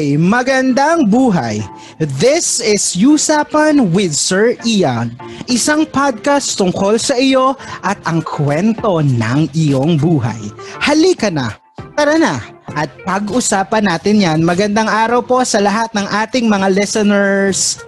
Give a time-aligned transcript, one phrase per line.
[0.00, 1.60] Okay, magandang buhay.
[2.00, 5.12] This is Usapan with Sir Ian,
[5.44, 7.52] isang podcast tungkol sa iyo
[7.84, 10.40] at ang kwento ng iyong buhay.
[10.80, 11.52] Halika na,
[12.00, 12.40] tara na,
[12.72, 14.40] at pag-usapan natin yan.
[14.40, 17.84] Magandang araw po sa lahat ng ating mga listeners.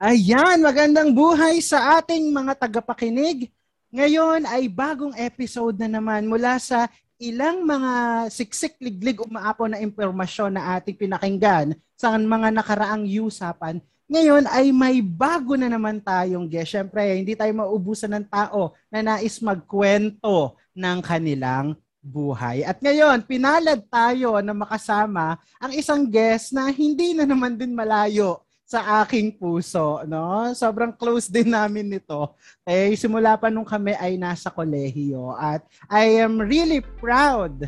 [0.00, 3.52] Ayan, magandang buhay sa ating mga tagapakinig.
[3.92, 7.92] Ngayon ay bagong episode na naman mula sa ilang mga
[8.30, 15.04] siksik liglig umaapo na impormasyon na ating pinakinggan sa mga nakaraang usapan, ngayon ay may
[15.04, 16.72] bago na naman tayong guest.
[16.72, 22.64] Siyempre, hindi tayo maubusan ng tao na nais magkwento ng kanilang buhay.
[22.64, 28.47] At ngayon, pinalad tayo na makasama ang isang guest na hindi na naman din malayo
[28.68, 30.52] sa aking puso, no?
[30.52, 32.36] Sobrang close din namin nito.
[32.68, 37.64] Eh simula pa nung kami ay nasa kolehiyo at I am really proud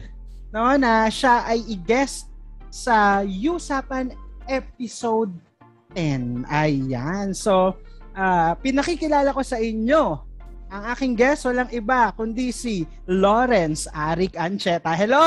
[0.52, 2.28] no na siya ay i-guest
[2.68, 4.12] sa Usapan
[4.44, 5.32] episode
[5.96, 6.44] 10.
[6.52, 7.32] Ayan.
[7.32, 7.80] So,
[8.12, 10.20] uh, pinakikilala ko sa inyo
[10.70, 14.92] ang aking guest walang iba kundi si Lawrence Arik Ancheta.
[14.92, 15.24] Hello!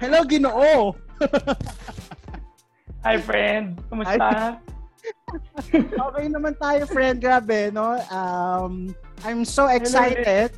[0.00, 0.96] Hello, Ginoo!
[3.06, 3.78] Hi, friend.
[3.86, 4.58] Kumusta?
[6.10, 7.22] okay naman tayo, friend.
[7.22, 7.94] Grabe, no?
[8.10, 8.90] Um,
[9.22, 10.50] I'm so excited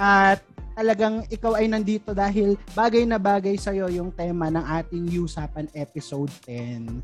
[0.00, 0.40] at
[0.78, 5.68] talagang ikaw ay nandito dahil bagay na bagay sa iyo yung tema ng ating Usapan
[5.74, 7.02] episode 10.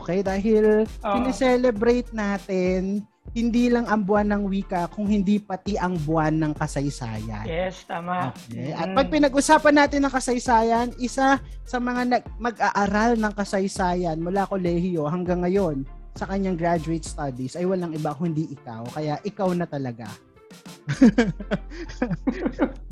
[0.00, 0.24] Okay?
[0.24, 3.02] Dahil uh celebrate natin
[3.34, 7.44] hindi lang ang buwan ng wika kung hindi pati ang buwan ng kasaysayan.
[7.44, 8.32] Yes, tama.
[8.32, 8.72] Okay.
[8.72, 15.42] At pag pinag-usapan natin ng kasaysayan, isa sa mga mag-aaral ng kasaysayan mula kolehiyo hanggang
[15.42, 15.82] ngayon
[16.16, 18.88] sa kanyang graduate studies ay walang iba kundi ikaw.
[18.88, 20.08] Kaya ikaw na talaga.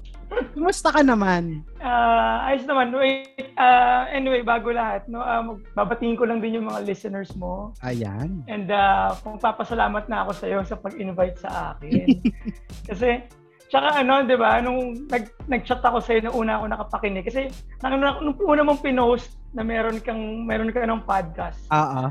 [0.54, 1.66] Kumusta ka naman?
[1.82, 2.94] Uh, ayos naman.
[2.94, 7.74] Wait, uh, anyway, bago lahat, no, uh, babatingin ko lang din yung mga listeners mo.
[7.82, 8.42] Ayan.
[8.46, 12.06] And uh, kung papasalamat na ako sa iyo sa pag-invite sa akin.
[12.88, 13.26] Kasi,
[13.68, 17.26] tsaka ano, di ba, nung nag, nag-chat ako sa iyo, nung una ako nakapakinig.
[17.26, 17.50] Kasi,
[17.82, 21.66] nung, nung una mong pinost na meron kang, meron ka ng podcast.
[21.70, 22.10] Oo.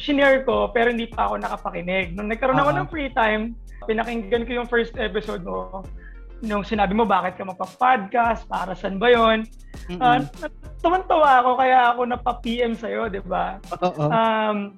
[0.00, 2.16] Shinare ko, pero hindi pa ako nakapakinig.
[2.16, 2.72] Nung nagkaroon Uh-oh.
[2.72, 5.84] ako ng free time, pinakinggan ko yung first episode mo
[6.44, 9.08] nung sinabi mo bakit ka magpa-podcast, para saan ba?
[9.10, 9.98] Mm-hmm.
[9.98, 10.20] Uh,
[10.84, 13.58] tuwan-tawa ako kaya ako napa-PM sa'yo, di ba?
[13.80, 14.08] Oo.
[14.08, 14.76] Um,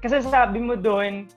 [0.00, 1.28] kasi sabi mo doon,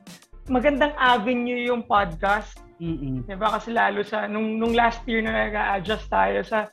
[0.47, 2.59] magandang avenue yung podcast.
[2.79, 3.27] Mm-hmm.
[3.27, 3.59] Di ba?
[3.59, 6.71] Kasi lalo sa, nung, nung last year na nag-adjust tayo sa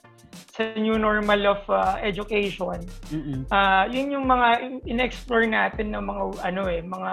[0.54, 2.78] sa new normal of uh, education.
[3.10, 3.50] Mm-hmm.
[3.50, 7.12] Uh, yun yung mga in-explore natin ng mga ano eh, mga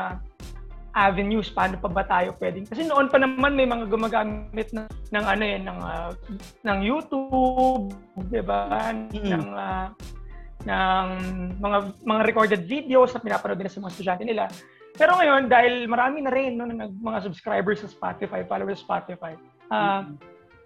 [0.91, 5.25] avenues paano pa ba tayo pwedeng kasi noon pa naman may mga gumagamit ng ng
[5.25, 6.11] ano yan ng uh,
[6.67, 7.95] ng YouTube,
[8.27, 8.91] 'di ba?
[8.91, 9.31] Mm-hmm.
[9.31, 9.87] ng uh,
[10.61, 11.07] ng
[11.57, 14.45] mga mga recorded videos na pinapanood nila sa mga estudyante nila.
[14.99, 19.33] Pero ngayon dahil marami na rin no, nag mga subscribers sa Spotify, followers sa Spotify.
[19.71, 20.15] Uh, mm-hmm.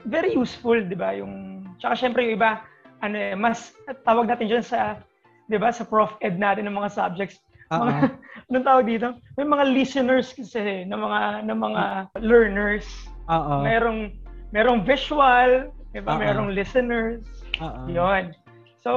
[0.10, 1.14] very useful, 'di ba?
[1.14, 2.66] Yung tsaka syempre yung iba
[3.06, 4.98] ano eh, mas tawag natin diyan sa
[5.46, 7.38] 'di ba sa prof ed natin ng mga subjects.
[7.72, 7.94] Mga,
[8.50, 9.08] anong tawag dito?
[9.38, 11.84] May mga listeners kasi ng mga ng mga
[12.22, 12.86] learners.
[13.30, 13.66] Oo.
[13.66, 14.14] Merong
[14.54, 16.14] merong visual, diba?
[16.14, 16.22] Uh-huh.
[16.22, 17.26] Merong listeners.
[17.62, 17.90] Oo.
[17.90, 18.34] 'Yon.
[18.86, 18.92] So,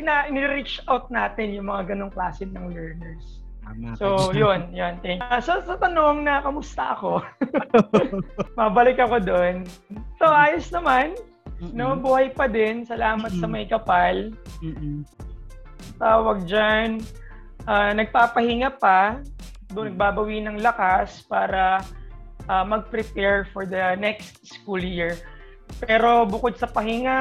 [0.00, 3.44] ina ini-reach out natin yung mga ganong klase ng learners.
[3.60, 3.92] Tama.
[4.00, 4.96] So, yun, yun.
[5.04, 5.28] Thank you.
[5.28, 7.20] Uh, so, sa tanong na kamusta ako,
[8.60, 9.68] mabalik ako doon.
[10.16, 11.20] So, ayos naman.
[11.60, 11.76] Mm-mm.
[11.76, 12.88] No, buhay pa din.
[12.88, 13.44] Salamat Mm-mm.
[13.44, 14.32] sa may kapal.
[14.64, 15.04] Mm-mm.
[16.00, 17.04] Tawag dyan
[17.66, 19.20] uh, nagpapahinga pa,
[19.70, 21.82] doon nagbabawi ng lakas para
[22.50, 25.14] uh, mag-prepare for the next school year.
[25.78, 27.18] Pero bukod sa pahinga,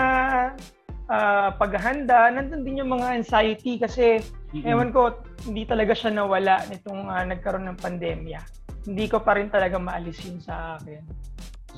[1.09, 4.21] uh, paghahanda, nandun din yung mga anxiety kasi
[4.53, 4.65] mm-hmm.
[4.65, 8.41] ewan ko, hindi talaga siya nawala nitong uh, nagkaroon ng pandemya.
[8.89, 11.03] Hindi ko pa rin talaga maalis yun sa akin.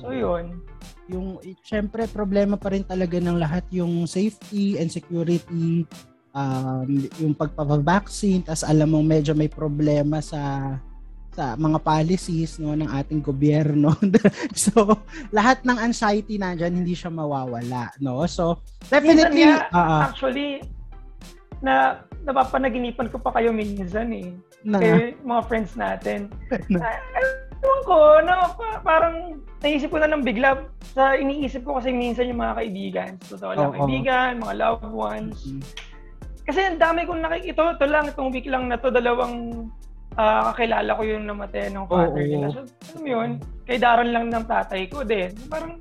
[0.00, 0.64] So yun.
[1.12, 5.84] Yung, syempre, problema pa rin talaga ng lahat yung safety and security
[6.32, 6.88] um,
[7.20, 10.74] yung pagpapavaccine, tas alam mo medyo may problema sa
[11.32, 13.96] sa mga policies no ng ating gobyerno.
[14.52, 15.00] so,
[15.32, 18.20] lahat ng anxiety nandiyan hindi siya mawawala, no?
[18.28, 18.60] So,
[18.92, 20.60] definitely nga, uh, actually
[21.64, 24.28] na napapanaginipan ko pa kayo minsan eh.
[24.66, 24.76] Na?
[24.76, 26.28] Kaya mga friends natin.
[26.72, 27.00] na.
[27.62, 27.96] Ewan ko,
[28.26, 28.34] no,
[28.82, 33.10] parang naisip ko na lang bigla sa iniisip ko kasi minsan yung mga kaibigan.
[33.22, 34.50] Totoo lang, oh, kaibigan, oh.
[34.50, 35.38] mga loved ones.
[35.48, 35.91] Mm-hmm
[36.52, 37.80] kasi ang dami kong nakikita.
[37.80, 39.64] Ito lang, itong week lang na to, dalawang
[40.20, 42.46] uh, kakilala ko yung namatay ng father oh, nila.
[42.52, 42.60] So,
[42.92, 43.30] alam yun,
[43.64, 45.32] kay Daron lang ng tatay ko din.
[45.48, 45.80] Parang,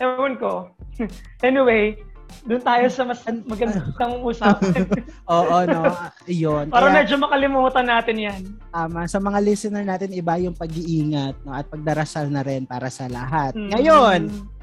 [0.00, 0.72] ewan ko.
[1.44, 2.00] anyway,
[2.46, 4.86] doon tayo sa mas magandang usapan.
[5.34, 5.82] Oo, no.
[6.24, 6.72] Iyon.
[6.72, 8.40] Para medyo makalimutan natin yan.
[8.72, 9.06] Tama.
[9.06, 11.52] Sa mga listener natin, iba yung pag-iingat no?
[11.52, 13.52] at pagdarasal na rin para sa lahat.
[13.54, 13.70] Mm.
[13.76, 14.20] Ngayon,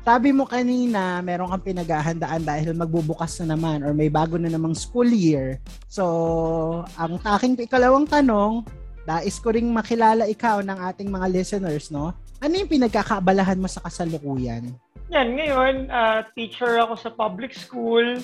[0.07, 4.71] sabi mo kanina, meron kang pinaghahandaan dahil magbubukas na naman or may bago na namang
[4.71, 5.59] school year.
[5.91, 8.63] So, ang aking ikalawang tanong,
[9.07, 12.15] dais ko ring makilala ikaw ng ating mga listeners, no?
[12.37, 14.69] Ano yung pinagkakaabalahan mo sa kasalukuyan?
[15.09, 18.21] Yan, ngayon, uh, teacher ako sa public school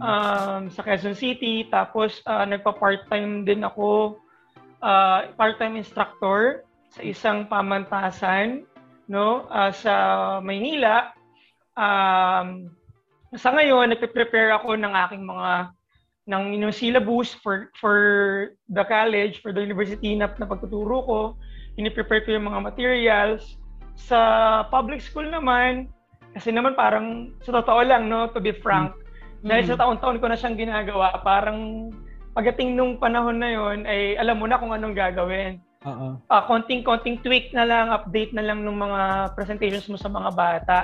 [0.00, 1.68] um, sa Quezon City.
[1.68, 4.16] Tapos, uh, nagpa-part-time din ako,
[4.80, 8.64] uh, part-time instructor sa isang pamantasan
[9.04, 9.94] no, uh, sa
[10.40, 11.12] Maynila.
[11.76, 12.72] Um,
[13.36, 15.76] sa ngayon, nagpe-prepare ako ng aking mga
[16.26, 17.98] ng yung syllabus for for
[18.66, 21.20] the college, for the university na, na pagtuturo ko.
[21.76, 23.60] Piniprepare ko yung mga materials.
[23.96, 24.18] Sa
[24.68, 25.92] public school naman,
[26.36, 29.48] kasi naman parang, sa totoo lang, no, to be frank, mm-hmm.
[29.48, 31.88] dahil sa taon-taon ko na siyang ginagawa, parang
[32.36, 35.56] pagdating nung panahon na yon ay alam mo na kung anong gagawin.
[35.88, 36.20] Oo.
[36.28, 40.78] Uh, konting-konting tweak na lang, update na lang ng mga presentations mo sa mga bata.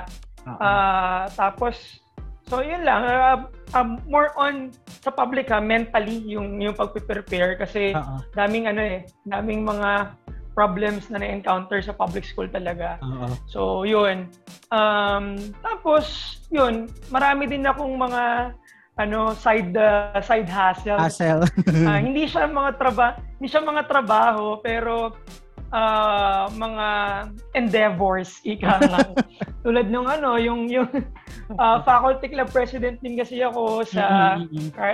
[0.47, 2.01] Uh, tapos,
[2.49, 3.05] so yun lang.
[3.05, 3.45] Uh,
[3.77, 4.71] uh, more on
[5.03, 8.23] sa public ha, mentally yung yung pagpe-prepare kasi Uh-oh.
[8.33, 10.15] daming ano eh, daming mga
[10.53, 13.01] problems na na-encounter sa public school talaga.
[13.01, 13.33] Uh-huh.
[13.49, 14.29] So, yun.
[14.69, 18.53] Um, tapos, yun, marami din akong mga
[18.93, 21.01] ano side uh, side hustle.
[21.01, 21.43] Hustle.
[21.65, 25.17] uh, hindi siya mga trabaho, hindi siya mga trabaho pero
[25.73, 26.87] uh, mga
[27.57, 29.17] endeavors ika lang.
[29.65, 30.89] Tulad nung ano, yung yung
[31.57, 34.37] uh, faculty club president din kasi ako sa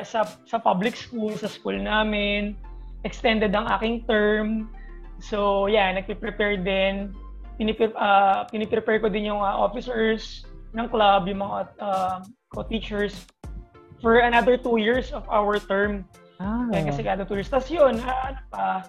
[0.07, 2.55] sa sa public school, sa school namin.
[3.03, 4.71] Extended ang aking term.
[5.19, 7.15] So, yeah, nagpe-prepare din.
[7.59, 12.23] Pinipre, uh, piniprepare ko din yung uh, officers ng club, yung mga uh,
[12.55, 13.27] co-teachers
[13.99, 16.07] for another two years of our term.
[16.39, 16.71] Ah.
[16.71, 17.51] Kaya kasi kada two years.
[17.51, 18.87] Tapos yun, uh, ano pa,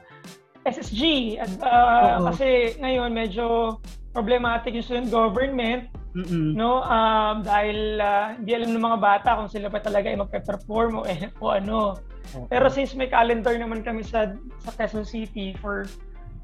[0.63, 1.35] SSG.
[1.61, 3.79] Uh, kasi ngayon medyo
[4.15, 5.91] problematic yung student government.
[6.11, 6.59] Mm-mm.
[6.59, 10.93] No, um, dahil uh, hindi alam ng mga bata kung sila pa talaga ay magpe-perform
[10.99, 11.95] o, eh, o ano.
[12.35, 12.51] Uh-oh.
[12.51, 15.87] Pero since may calendar naman kami sa sa Quezon City for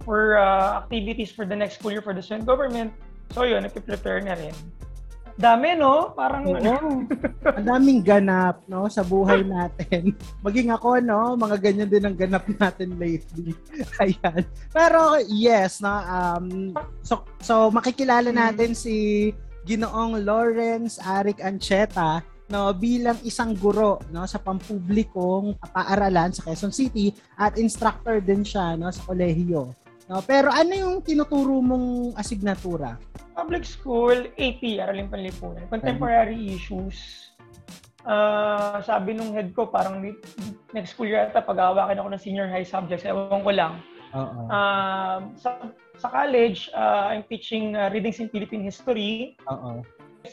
[0.04, 2.92] for uh, activities for the next school year for the student government.
[3.34, 4.54] So yun, nagpe-prepare na rin.
[5.36, 6.16] Dami, no?
[6.16, 6.48] Parang...
[6.48, 7.04] Oo.
[7.44, 8.88] Ang daming ganap, no?
[8.88, 10.16] Sa buhay natin.
[10.46, 11.36] Maging ako, no?
[11.36, 13.52] Mga ganyan din ang ganap natin lately.
[14.00, 14.48] Ayan.
[14.72, 15.92] Pero, yes, no?
[15.92, 16.72] Um,
[17.04, 18.38] so, so, makikilala hmm.
[18.40, 19.28] natin si
[19.68, 27.10] Ginoong Lawrence Arik Ancheta no bilang isang guro no sa pampublikong paaralan sa Quezon City
[27.34, 29.74] at instructor din siya no sa kolehiyo
[30.06, 32.94] No, pero ano yung tinuturo mong asignatura?
[33.34, 35.66] Public school, AP, Araling Panlipunan.
[35.66, 36.54] Contemporary okay.
[36.54, 36.98] issues.
[38.06, 39.98] Uh, sabi nung head ko, parang
[40.70, 43.02] next school year ata pag-aawakin ako ng senior high subjects.
[43.02, 43.82] Ewan ko lang.
[44.14, 44.46] Uh-uh.
[44.46, 49.34] Uh, sa, sa college, uh, I'm teaching uh, readings in Philippine history.
[49.50, 49.82] Uh-uh.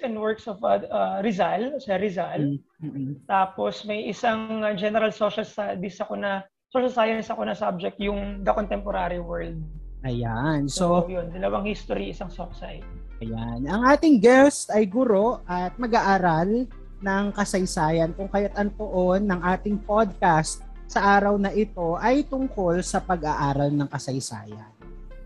[0.02, 2.58] And works of uh, uh, Rizal, sa Rizal.
[2.82, 3.30] Mm-hmm.
[3.30, 8.42] Tapos may isang uh, general social studies ako na social science ako na subject, yung
[8.42, 9.62] the contemporary world.
[10.02, 10.66] Ayan.
[10.66, 12.82] So, so yun, dalawang history, isang soksay.
[13.22, 13.70] Ayan.
[13.70, 16.66] Ang ating guest ay guro at mag-aaral
[16.98, 22.82] ng kasaysayan kung kaya't ang tuon ng ating podcast sa araw na ito ay tungkol
[22.82, 24.74] sa pag-aaral ng kasaysayan.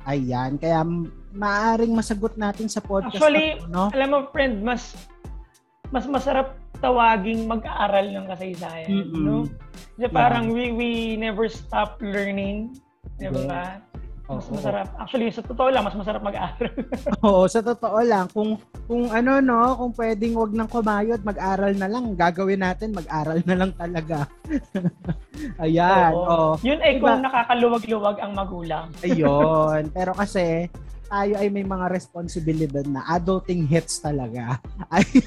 [0.04, 0.60] Ayan.
[0.60, 0.84] Kaya
[1.32, 3.96] maaring masagot natin sa podcast Actually, na no?
[3.96, 5.00] alam mo friend, mas
[5.92, 9.24] mas masarap tawaging mag-aaral ng kasaysayan, mm-hmm.
[9.24, 9.50] no?
[9.98, 12.78] Kasi parang we we never stop learning,
[13.18, 13.82] 'di ba?
[14.28, 14.92] Mas oh, masarap.
[14.92, 15.02] Oh.
[15.08, 16.76] Actually, sa totoo lang, mas masarap mag-aaral.
[17.26, 18.28] Oo, sa totoo lang.
[18.36, 22.12] Kung kung ano no, kung pwedeng wag nang kumayod, mag-aral na lang.
[22.12, 24.28] Gagawin natin, mag-aral na lang talaga.
[25.64, 26.12] Ayan.
[26.12, 26.28] Oo.
[26.28, 26.54] Oh.
[26.60, 27.16] Yun ay diba?
[27.16, 28.92] kung nakakaluwag-luwag ang magulang.
[29.00, 29.88] Ayun.
[29.96, 30.68] Pero kasi
[31.08, 34.60] tayo ay may mga responsibilidad na adulting hits talaga.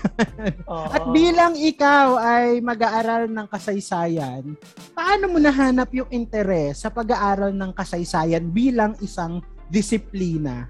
[0.95, 4.55] At bilang ikaw ay mag-aaral ng kasaysayan,
[4.95, 9.41] paano mo nahanap yung interes sa pag-aaral ng kasaysayan bilang isang
[9.73, 10.69] disiplina?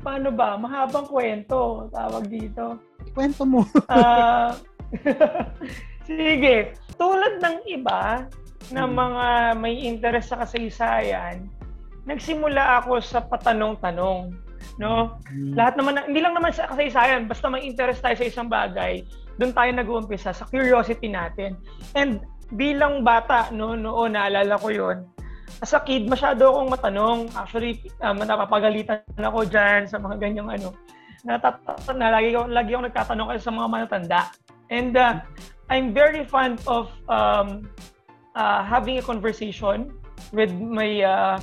[0.00, 0.56] Paano ba?
[0.56, 2.80] Mahabang kwento, tawag dito.
[3.12, 3.66] Kwento mo.
[3.90, 4.54] uh,
[6.08, 6.72] sige.
[6.96, 8.24] Tulad ng iba
[8.72, 8.94] na hmm.
[8.94, 9.26] mga
[9.58, 11.48] may interest sa kasaysayan,
[12.08, 14.32] nagsimula ako sa patanong-tanong.
[14.76, 15.20] No?
[15.32, 15.56] Mm.
[15.56, 19.04] Lahat naman, hindi lang naman sa kasaysayan, basta may interest tayo sa isang bagay,
[19.40, 21.56] doon tayo nag-uumpisa sa curiosity natin.
[21.96, 22.24] And
[22.56, 25.08] bilang bata, no, noon, naalala ko yon
[25.60, 27.18] as a kid, masyado akong matanong.
[27.36, 30.72] Actually, um, napapagalitan ako dyan sa mga ganyang ano.
[31.20, 34.20] Natata- na lagi, ako, lagi ako nagtatanong kasi sa mga matatanda.
[34.72, 35.20] And uh,
[35.68, 37.68] I'm very fond of um,
[38.32, 39.92] uh, having a conversation
[40.32, 41.36] with my uh,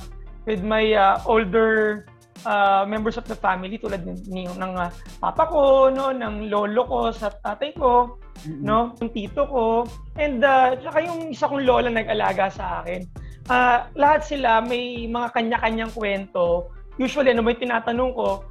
[0.48, 2.02] with my uh, older
[2.48, 4.00] uh, members of the family tulad
[4.32, 4.88] ni, ng uh,
[5.20, 8.16] papa ko, no, ng lolo ko sa tatay ko,
[8.48, 8.64] mm-hmm.
[8.64, 9.84] no, yung tito ko,
[10.16, 13.04] and uh, saka yung isa kong lola nag-alaga sa akin.
[13.52, 16.72] Uh, lahat sila may mga kanya-kanyang kwento.
[16.96, 18.44] Usually, ano ba yung tinatanong ko,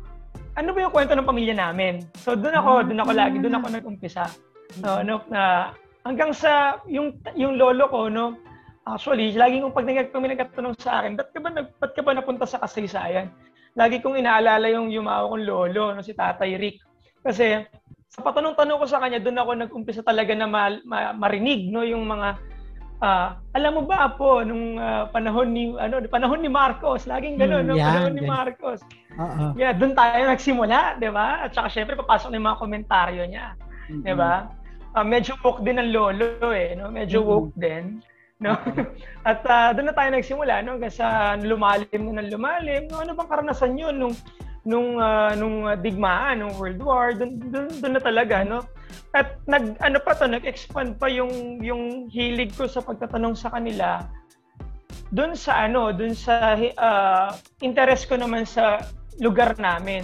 [0.58, 2.06] ano ba yung kwento ng pamilya namin?
[2.18, 4.26] So, doon ako, doon ako lagi, doon ako nag-umpisa.
[4.82, 5.74] No, no, na
[6.04, 8.36] hanggang sa yung yung lolo ko, no,
[8.94, 12.12] actually, lagi kong pag nag kami nagtatanong sa akin, ba't ka ba, ba't ka ba
[12.16, 13.34] napunta sa kasaysayan?
[13.78, 16.82] lagi kong inaalala yung yumawa kong lolo, no, si Tatay Rick.
[17.22, 17.62] Kasi
[18.10, 22.10] sa patanong-tanong ko sa kanya, doon ako nag-umpisa talaga na ma- ma- marinig no yung
[22.10, 22.42] mga
[22.98, 27.62] uh, alam mo ba po nung uh, panahon ni ano panahon ni Marcos, laging gano'n,
[27.62, 27.78] mm, no?
[27.78, 28.82] Yeah, panahon ni Marcos.
[29.14, 29.54] Uh-uh.
[29.54, 31.46] Yeah, doon tayo nagsimula, 'di ba?
[31.46, 34.02] At saka syempre papasok na yung mga komentaryo niya, mm-hmm.
[34.02, 34.50] 'di ba?
[34.98, 36.90] Uh, medyo woke din ang lolo eh, no?
[36.90, 37.30] Medyo mm-hmm.
[37.30, 38.02] woke din.
[38.38, 38.54] No?
[39.30, 42.86] At uh, doon na tayo nagsimula no hanggang sa lumalim na ng lumalim.
[42.90, 44.16] No, ano bang karanasan 'yun nung
[44.68, 47.18] nung uh, nung uh, digmaan nung World War?
[47.18, 48.62] Doon doon, doon na talaga no.
[49.18, 54.06] At nag ano pa to, nag-expand pa yung yung hilig ko sa pagtatanong sa kanila
[55.12, 57.30] doon sa ano, doon sa uh,
[57.64, 58.84] interest ko naman sa
[59.24, 60.04] lugar namin.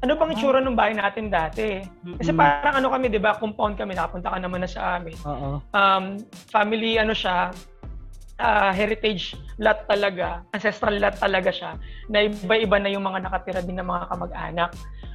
[0.00, 1.84] Ano bang itsura ng bahay natin dati?
[2.16, 3.36] Kasi parang ano kami, 'di ba?
[3.36, 5.12] Compound kami, nakapunta ka naman na sa amin.
[5.28, 5.60] Oo.
[5.76, 7.52] Um, family ano siya,
[8.40, 11.76] uh, heritage lot talaga, ancestral lot talaga siya,
[12.08, 14.70] na iba-iba na yung mga nakatira din ng mga kamag-anak.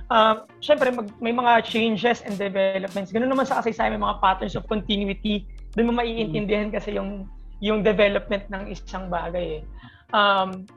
[0.05, 3.09] Uh, Siyempre, mag, may mga changes and developments.
[3.09, 5.49] Ganun naman sa kasaysayan, may mga patterns of continuity.
[5.73, 7.25] Doon mo maiintindihan kasi yung
[7.57, 9.61] yung development ng isang bagay eh.
[10.13, 10.69] Um,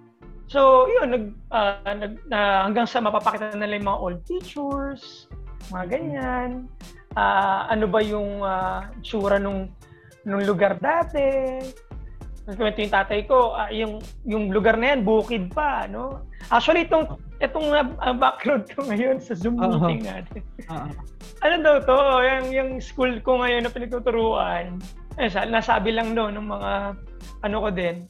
[0.49, 5.29] so, yun, nag, uh, nag, uh, hanggang sa mapapakita nila yung mga old pictures,
[5.71, 6.51] mga ganyan.
[7.15, 9.71] Uh, ano ba yung uh, tsura nung,
[10.25, 11.61] nung lugar dati,
[12.49, 16.25] Nagkwento yung tatay ko, uh, yung, yung lugar na yan, bukid pa, no?
[16.49, 19.77] Actually, itong, itong uh, background ko ngayon sa Zoom uh-huh.
[19.85, 20.41] meeting natin.
[20.65, 20.89] Uh-huh.
[21.45, 21.99] ano daw to?
[22.25, 24.81] Yung, yung school ko ngayon na pinagtuturuan,
[25.21, 26.73] eh, nasabi lang no, ng mga,
[27.45, 28.09] ano ko din,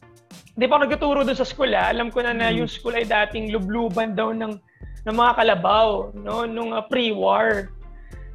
[0.59, 1.91] hindi pa ako nagtuturo doon sa school, ha?
[1.91, 2.63] alam ko na na hmm.
[2.63, 4.59] yung school ay dating lubluban daw ng,
[5.07, 6.45] ng mga kalabaw, no?
[6.45, 7.71] Nung uh, pre-war.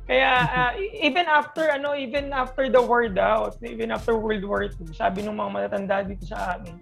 [0.03, 4.91] Kaya uh, even after ano, even after the war daw, even after World War II,
[4.91, 6.75] sabi ng mga matatanda dito sa amin,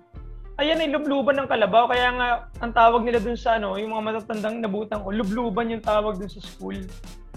[0.58, 1.86] ayan ay lubluban ng kalabaw.
[1.89, 2.27] Kaya nga
[2.65, 6.34] ang tawag nila dun sa ano, yung mga matatandang nabutan ko, lubluban yung tawag dun
[6.34, 6.77] sa school.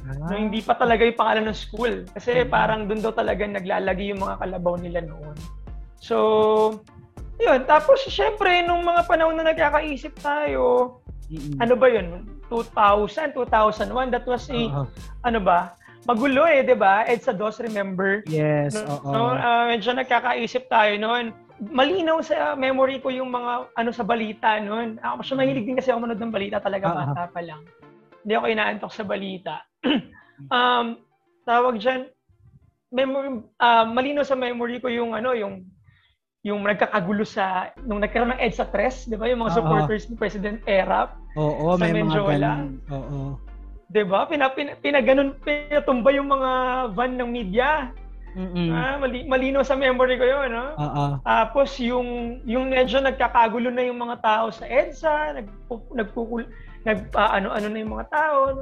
[0.04, 0.32] Ah.
[0.32, 2.04] No, hindi pa talaga yung pangalan ng school.
[2.16, 2.52] Kasi mm-hmm.
[2.52, 5.36] parang dun daw talaga naglalagay yung mga kalabaw nila noon.
[6.00, 6.16] So,
[7.40, 7.60] yun.
[7.66, 10.98] Tapos, syempre, nung mga panahon na nagkakaisip tayo,
[11.30, 11.58] mm-hmm.
[11.60, 12.06] ano ba yun?
[12.48, 14.86] 2000, 2001, that was a, uh-huh.
[15.24, 15.74] ano ba,
[16.04, 17.08] magulo eh, di ba?
[17.08, 18.22] EDSA DOS, remember?
[18.28, 19.10] Yes, no, oo.
[19.10, 21.32] No, uh, medyo nagkakaisip tayo noon.
[21.64, 24.98] Malinaw sa memory ko yung mga ano sa balita noon.
[25.00, 27.14] Ako siya mahilig din kasi ako manood ng balita talaga uh-huh.
[27.14, 27.62] bata pa lang.
[28.26, 29.54] Hindi ako inaantok sa balita.
[30.50, 30.98] um,
[31.46, 32.10] tawag diyan
[32.94, 35.66] memory uh, malinaw sa memory ko yung ano yung
[36.44, 39.32] yung nagkakagulo sa nung nagkaroon ng EDSA press, 'di ba?
[39.32, 41.16] Yung mga supporters ni President Erap.
[41.40, 42.68] Oo, sa may Menjola.
[42.68, 43.40] mga Oo.
[43.88, 44.28] 'Di ba?
[44.28, 46.50] Pina, pina, pinaganon pinatumba yung mga
[46.92, 47.88] van ng media.
[48.34, 48.74] Mm-mm.
[48.74, 50.76] Ah, mali, malino sa memory ko 'yon, no?
[50.76, 51.04] Oo.
[51.24, 55.48] Tapos yung yung medyo nagkakagulo na yung mga tao sa EDSA, nag
[55.96, 56.44] nagpukul
[56.84, 58.60] nag uh, ano-ano na yung mga tao.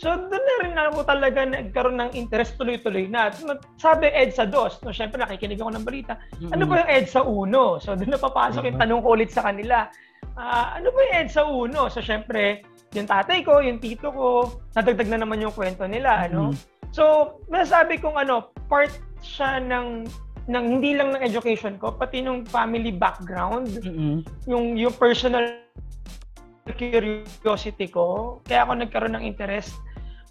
[0.00, 3.28] So, doon na rin ako talaga nagkaroon ng interest tuloy-tuloy na.
[3.76, 6.16] Sabi EDSA 2, no, syempre nakikinig ako ng balita.
[6.40, 6.52] Mm-hmm.
[6.56, 7.84] Ano ba yung EDSA 1?
[7.84, 9.92] So, doon na papasok yung tanong ko ulit sa kanila.
[10.40, 11.92] Uh, ano ba yung EDSA 1?
[11.92, 12.64] So, syempre,
[12.96, 16.24] yung tatay ko, yung tito ko, nadagdag na naman yung kwento nila.
[16.24, 16.32] Mm-hmm.
[16.32, 16.56] Ano?
[16.96, 20.08] So, masasabi kong ano, part siya ng
[20.48, 24.48] ng hindi lang ng education ko, pati ng family background, mm-hmm.
[24.48, 25.60] yung yung personal
[26.72, 29.76] curiosity ko, kaya ako nagkaroon ng interest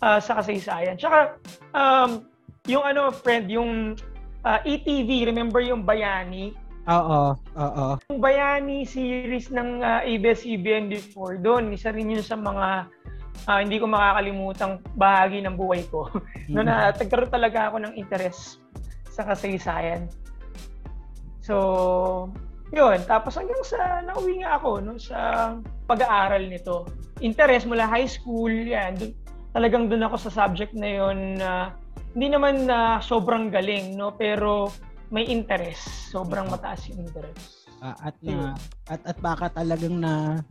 [0.04, 0.96] uh, sa kasaysayan.
[0.96, 1.40] Tsaka,
[1.76, 2.24] um,
[2.68, 3.96] yung ano, friend, yung
[4.44, 6.56] uh, ETV, remember yung Bayani?
[6.90, 7.86] Oo, oo.
[8.10, 12.90] Yung Bayani series ng uh, ABS-CBN before, doon, isa rin yun sa mga
[13.46, 16.10] uh, hindi ko makakalimutang bahagi ng buhay ko.
[16.54, 18.64] no, na nagkaroon talaga ako ng interest
[19.14, 20.10] sa kasaysayan.
[21.44, 22.30] So,
[22.74, 23.02] yun.
[23.06, 25.54] Tapos hanggang sa nauwi nga ako no, sa
[25.90, 26.86] pag-aaral nito.
[27.20, 28.96] Interest mula high school, yan.
[28.96, 29.12] Dun,
[29.56, 31.66] talagang doon ako sa subject na yon na uh,
[32.14, 34.70] hindi naman na uh, sobrang galing no pero
[35.10, 38.54] may interest sobrang mataas yung interest uh, at na
[38.90, 40.42] at at baka talagang na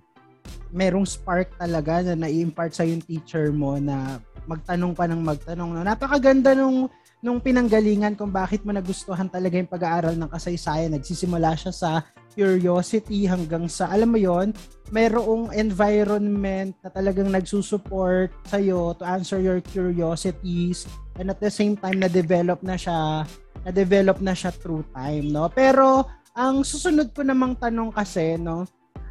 [0.72, 5.70] merong spark talaga na nai-impart sa yung teacher mo na magtanong pa ng magtanong.
[5.76, 5.84] No?
[5.84, 6.88] Napakaganda nung
[7.18, 10.94] nung pinanggalingan kung bakit mo nagustuhan talaga yung pag-aaral ng kasaysayan.
[10.94, 11.90] Nagsisimula siya sa
[12.38, 14.54] curiosity hanggang sa, alam mo yon
[14.94, 20.86] mayroong environment na talagang nagsusupport sa'yo to answer your curiosities
[21.18, 23.26] and at the same time na-develop na siya
[23.66, 25.50] na-develop na siya through time, no?
[25.50, 26.06] Pero
[26.38, 28.62] ang susunod ko namang tanong kasi, no,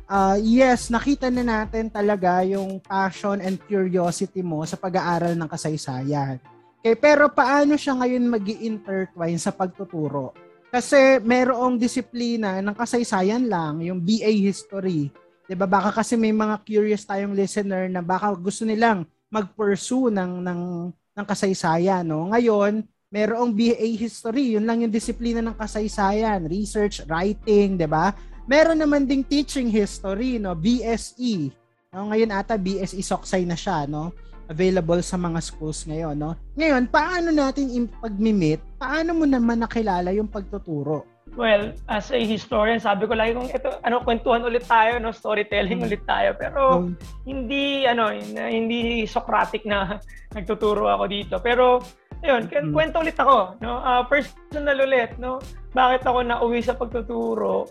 [0.07, 6.39] uh, yes, nakita na natin talaga yung passion and curiosity mo sa pag-aaral ng kasaysayan.
[6.79, 10.31] Okay, pero paano siya ngayon mag intertwine sa pagtuturo?
[10.67, 15.07] Kasi merong disiplina ng kasaysayan lang, yung BA History.
[15.47, 15.63] 'Di ba?
[15.63, 21.25] Baka kasi may mga curious tayong listener na baka gusto nilang mag-pursue ng ng ng
[21.25, 22.27] kasaysayan, no?
[22.29, 28.11] Ngayon, merong BA History, yun lang yung disiplina ng kasaysayan, research, writing, 'di ba?
[28.43, 31.51] Meron naman ding teaching history, no, BSE.
[31.91, 34.11] No, ngayon ata BSE Soksay na siya, no?
[34.47, 36.31] Available sa mga schools ngayon, no?
[36.55, 38.63] Ngayon, paano natin pag-meet?
[38.77, 41.05] Paano mo naman nakilala yung pagtuturo?
[41.37, 45.81] Well, as a historian, sabi ko lagi kung ito, ano, kwentuhan ulit tayo, no, storytelling
[45.81, 45.87] mm.
[45.89, 46.33] ulit tayo.
[46.37, 49.97] Pero um, hindi, ano, hindi Socratic na
[50.37, 51.35] nagtuturo ako dito.
[51.41, 51.81] Pero,
[52.25, 52.73] ayun, mm.
[52.73, 53.81] kwento ulit ako, no?
[53.81, 55.37] Uh, personal ulit, no?
[55.73, 57.69] Bakit ako nauwi sa pagtuturo?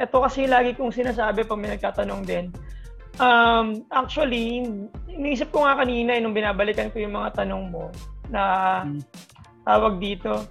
[0.00, 2.48] ito kasi lagi kong sinasabi pag may nagtatanong din.
[3.20, 4.64] Um, actually,
[5.12, 7.92] iniisip ko nga kanina eh, nung binabalikan ko yung mga tanong mo
[8.32, 8.42] na
[8.88, 8.96] hmm.
[9.70, 10.42] Tawag dito.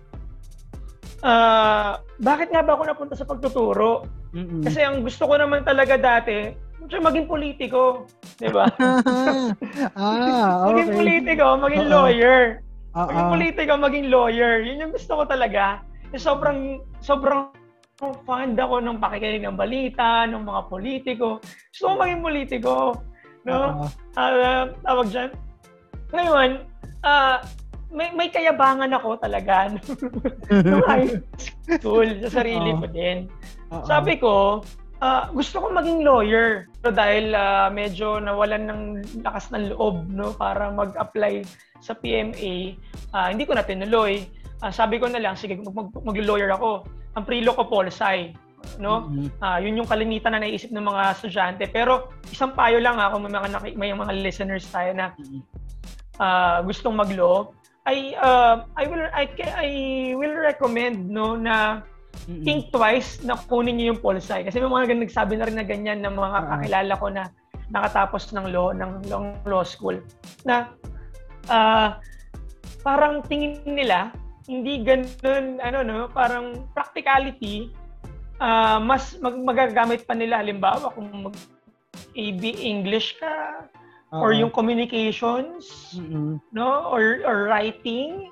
[1.19, 4.07] Uh, bakit nga ba ako napunta sa pagtuturo?
[4.31, 4.63] Mm-mm.
[4.63, 6.55] Kasi ang gusto ko naman talaga dati,
[6.89, 8.07] siya maging politiko,
[8.39, 8.65] 'di ba?
[9.99, 10.73] ah, okay.
[10.73, 11.95] maging politiko, maging Uh-oh.
[12.07, 12.41] lawyer.
[12.95, 13.05] Uh-oh.
[13.05, 14.53] Maging politiko, maging lawyer.
[14.63, 15.83] 'Yun yung gusto ko talaga.
[16.09, 17.53] Eh, sobrang sobrang
[17.99, 21.43] fond ako ng pakikinig ng balita, ng mga politiko.
[21.43, 22.73] Gusto ko maging politiko.
[23.43, 23.85] No?
[23.85, 23.89] Uh-huh.
[24.15, 25.29] Uh, tawag dyan.
[26.15, 26.49] Ngayon,
[27.03, 27.37] uh,
[27.89, 29.73] may, may kayabangan ako talaga
[30.65, 31.09] nung high
[31.65, 33.25] school sa sarili ko din.
[33.69, 33.85] Uh-huh.
[33.85, 34.61] Sabi ko,
[35.01, 36.69] uh, gusto ko maging lawyer.
[36.85, 38.81] So dahil uh, medyo nawalan ng
[39.25, 41.43] lakas ng loob no para mag-apply
[41.81, 42.77] sa PMA,
[43.13, 44.25] uh, hindi ko na tinuloy.
[44.61, 46.85] Uh, sabi ko na lang, sige, mag- mag- mag-lawyer ako
[47.17, 48.35] ang prilo ko Polsai
[48.77, 49.07] no?
[49.07, 49.27] Mm-hmm.
[49.39, 51.63] Uh, yun yung kalimitan na naisip ng mga estudyante.
[51.71, 53.47] Pero isang payo lang ako may mga
[53.79, 55.15] may mga listeners tayo na
[56.19, 57.49] uh, gustong mag-law,
[57.87, 59.69] I uh, I will I I
[60.17, 61.85] will recommend no na
[62.27, 62.43] mm-hmm.
[62.43, 66.03] think twice na kunin niyo yung Polsai kasi may mga nagsabi na rin na ganyan
[66.03, 66.49] ng mga uh-huh.
[66.59, 67.23] kakilala ko na
[67.69, 69.95] nakatapos ng law ng long law school
[70.43, 70.73] na
[71.47, 71.97] uh,
[72.83, 74.11] parang tingin nila
[74.49, 77.69] hindi ganun, ano no, parang practicality,
[78.41, 81.37] uh, mas mag magagamit pa nila, halimbawa, kung mag
[82.17, 83.69] AB English ka,
[84.11, 84.21] uh-huh.
[84.21, 86.41] or yung communications, mm-hmm.
[86.53, 88.29] no, or, or writing,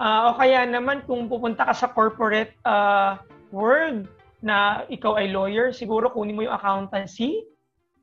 [0.00, 3.16] uh, o kaya naman kung pupunta ka sa corporate uh,
[3.52, 4.08] world,
[4.44, 7.48] na ikaw ay lawyer, siguro kunin mo yung accountancy.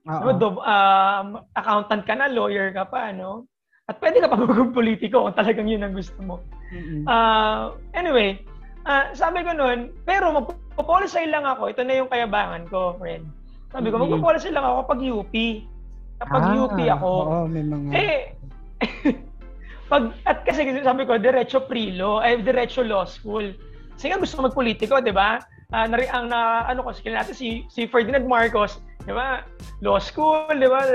[0.10, 0.34] Uh-huh.
[0.34, 3.46] No, do, uh, accountant ka na, lawyer ka pa, no?
[3.86, 6.42] At pwede ka pa maging politiko kung talagang yun ang gusto mo.
[6.74, 7.06] Mm-hmm.
[7.06, 8.42] Uh, anyway,
[8.90, 11.70] uh, sabi ko noon, pero magpo-policy lang ako.
[11.70, 13.30] Ito na yung kayabangan ko, friend.
[13.70, 14.18] Sabi ko, mm-hmm.
[14.18, 15.34] magpo-policy lang ako kapag UP.
[16.22, 17.10] Kapag ah, UP ako.
[17.10, 17.90] Oo, may mga...
[17.98, 18.20] Eh,
[19.92, 23.50] pag, at kasi sabi ko, diretso pre-law, ay diretso law school.
[23.98, 25.42] Kasi nga gusto ko magpolitiko, di ba?
[25.74, 29.42] Uh, nari, ang na, ano ko, skill natin, si, si Ferdinand Marcos, Di ba?
[29.82, 30.86] Law school, di ba?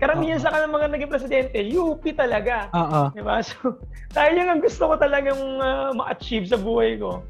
[0.00, 0.44] Karamihan uh-huh.
[0.48, 2.72] sa kanang mga naging presidente, UP talaga.
[2.72, 3.12] Oo.
[3.12, 3.40] Di ba?
[3.52, 3.76] So,
[4.16, 7.20] dahil yun ang gusto ko talagang uh, ma-achieve sa buhay ko.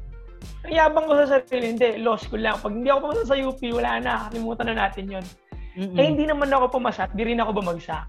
[0.63, 2.59] Ang yabang ko sa sarili, hindi, law school lang.
[2.59, 4.13] Pag hindi ako pumasa sa UP, wala na.
[4.31, 5.25] Kalimutan na natin yun.
[5.73, 5.97] Mm-mm.
[5.97, 8.05] Eh, hindi naman ako pumasa di rin ako bumagsak.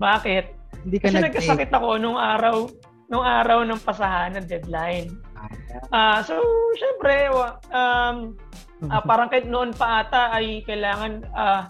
[0.00, 0.44] Bakit?
[0.84, 2.68] Hindi ka Kasi nag nagkasakit ako nung araw
[3.12, 5.12] nung araw ng pasahan ng deadline.
[5.92, 6.40] Uh, so,
[6.80, 7.28] syempre,
[7.68, 8.32] um,
[8.88, 11.68] uh, parang kahit noon pa ata ay kailangan uh,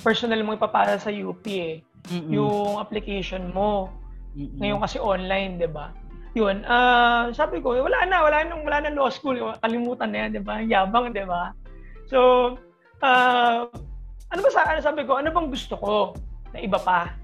[0.00, 1.82] personal mo ipapasa sa UP eh.
[2.06, 2.30] Mm-mm.
[2.30, 3.90] Yung application mo.
[4.38, 4.62] Mm-mm.
[4.62, 5.90] Ngayon kasi online, 'di ba?
[6.36, 10.30] Yun, uh, sabi ko, wala na, wala nang wala na law school, kalimutan na 'yan,
[10.36, 10.60] 'di ba?
[10.60, 11.56] Yabang, 'di ba?
[12.06, 12.54] So,
[13.00, 13.66] uh,
[14.32, 15.92] ano ba sa ano sabi ko, ano bang gusto ko
[16.50, 17.14] na iba pa?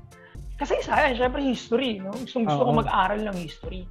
[0.61, 2.15] Kasi sayang, syempre history, no?
[2.15, 3.83] Gusto, gusto ko mag-aral ng history.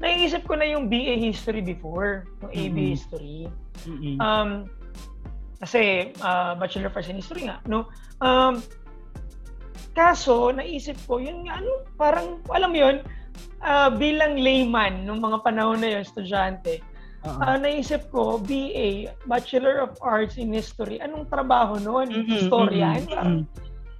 [0.00, 2.92] Naiisip ko na yung BA history before, yung AB mm-hmm.
[2.96, 3.38] history.
[3.84, 4.16] Mm-hmm.
[4.24, 4.50] Um,
[5.60, 7.88] kasi uh, Bachelor of Arts in History nga, no?
[8.24, 8.64] Um,
[9.92, 12.96] kaso, naisip ko, yun nga, ano, parang, alam mo yun,
[13.64, 16.80] uh, bilang layman nung mga panahon na yun, estudyante,
[17.24, 17.40] uh-huh.
[17.40, 22.12] uh, naisip ko, BA, Bachelor of Arts in History, anong trabaho noon?
[22.12, 23.02] Mm-hmm, Historian?
[23.08, 23.40] Mm-hmm,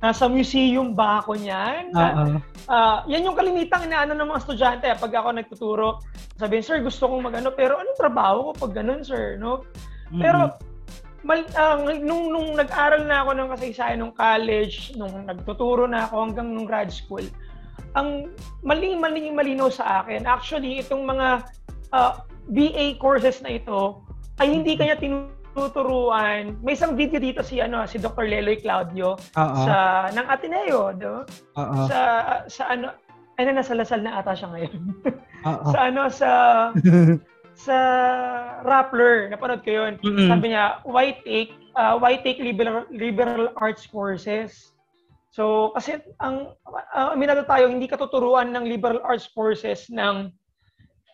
[0.05, 1.89] nasa museum ba ako niyan?
[1.97, 2.37] Uh,
[2.69, 4.87] uh, yan yung kalimitang inaano ng mga estudyante.
[5.01, 5.89] Pag ako nagtuturo,
[6.37, 9.41] sabihin, sir, gusto kong magano, pero anong trabaho ko pag ganun, sir?
[9.41, 9.65] No?
[10.13, 10.21] Mm-hmm.
[10.21, 10.39] Pero,
[11.25, 16.29] mal, uh, nung, nung nag-aral na ako ng kasaysayan nung college, nung nagtuturo na ako
[16.29, 17.25] hanggang nung grad school,
[17.97, 18.29] ang
[18.61, 21.49] maling-maling malinaw sa akin, actually, itong mga
[21.97, 24.05] uh, BA courses na ito,
[24.43, 26.59] ay hindi kanya tinuturo tuturuan.
[26.61, 28.27] May isang video dito si ano si Dr.
[28.27, 29.65] Leloy Claudio Uh-oh.
[29.65, 29.77] sa
[30.11, 31.23] ng Ateneo, do.
[31.55, 31.87] Uh-oh.
[31.87, 31.99] Sa
[32.51, 32.91] sa ano
[33.39, 34.79] ano nasa Lasal na ata siya ngayon.
[35.73, 36.31] sa ano sa
[37.67, 37.77] sa
[38.67, 39.93] Rappler, napanood ko 'yun.
[40.03, 40.29] Mm-hmm.
[40.29, 44.75] Sabi niya, why take uh, why take liberal liberal arts courses?
[45.35, 46.55] So, kasi ang
[46.95, 50.31] uh, aminado tayo, hindi ka tuturuan ng liberal arts courses ng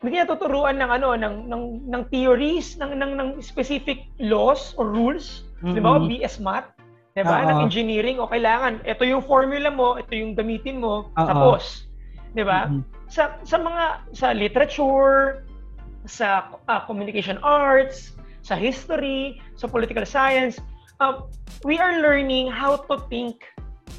[0.00, 4.88] hindi niya tuturuan ng ano ng ng ng theories ng ng, ng specific laws or
[4.88, 5.76] rules, mm-hmm.
[5.76, 6.00] 'di ba?
[6.00, 6.72] BS Math,
[7.12, 7.44] 'di ba?
[7.44, 11.28] Ng engineering o kailangan ito yung formula mo, ito yung gamitin mo, Uh-oh.
[11.28, 11.84] tapos
[12.32, 12.72] 'di ba?
[12.72, 12.82] Mm-hmm.
[13.12, 13.84] Sa sa mga
[14.16, 15.44] sa literature,
[16.08, 20.56] sa uh, communication arts, sa history, sa political science,
[21.04, 21.28] uh,
[21.60, 23.44] we are learning how to think.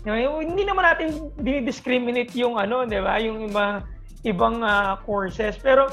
[0.01, 0.17] Diba?
[0.41, 1.29] Hindi naman natin
[1.61, 3.21] discriminate yung ano, 'di ba?
[3.21, 3.85] Yung mga
[4.23, 5.57] ibang uh, courses.
[5.57, 5.89] Pero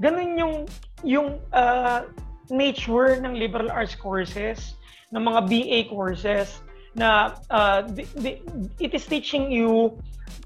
[0.00, 0.54] ganun yung
[1.04, 2.04] yung uh,
[2.52, 4.76] nature ng liberal arts courses,
[5.10, 6.62] ng mga BA courses
[6.94, 8.32] na uh, the, the,
[8.82, 9.94] it is teaching you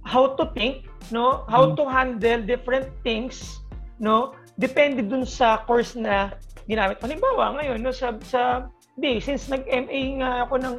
[0.04, 1.44] how to think, no?
[1.48, 1.76] How mm.
[1.80, 3.60] to handle different things,
[3.96, 4.36] no?
[4.60, 6.36] Depende dun sa course na
[6.68, 7.00] ginamit.
[7.00, 8.68] Halimbawa, ngayon, no, sa, sa
[9.00, 10.74] di, since nag-MA nga ako ng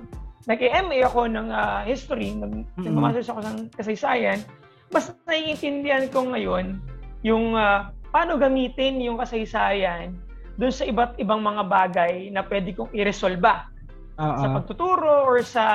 [0.45, 3.01] nag-MA ako ng uh, history, nag, mm-hmm.
[3.01, 4.45] ako ng kasaysayan,
[4.93, 6.82] mas naiintindihan ko ngayon
[7.26, 10.13] yung uh, paano gamitin yung kasaysayan
[10.56, 13.67] doon sa iba't ibang mga bagay na pwede kong iresolba
[14.15, 14.39] uh-uh.
[14.39, 15.65] sa pagtuturo or sa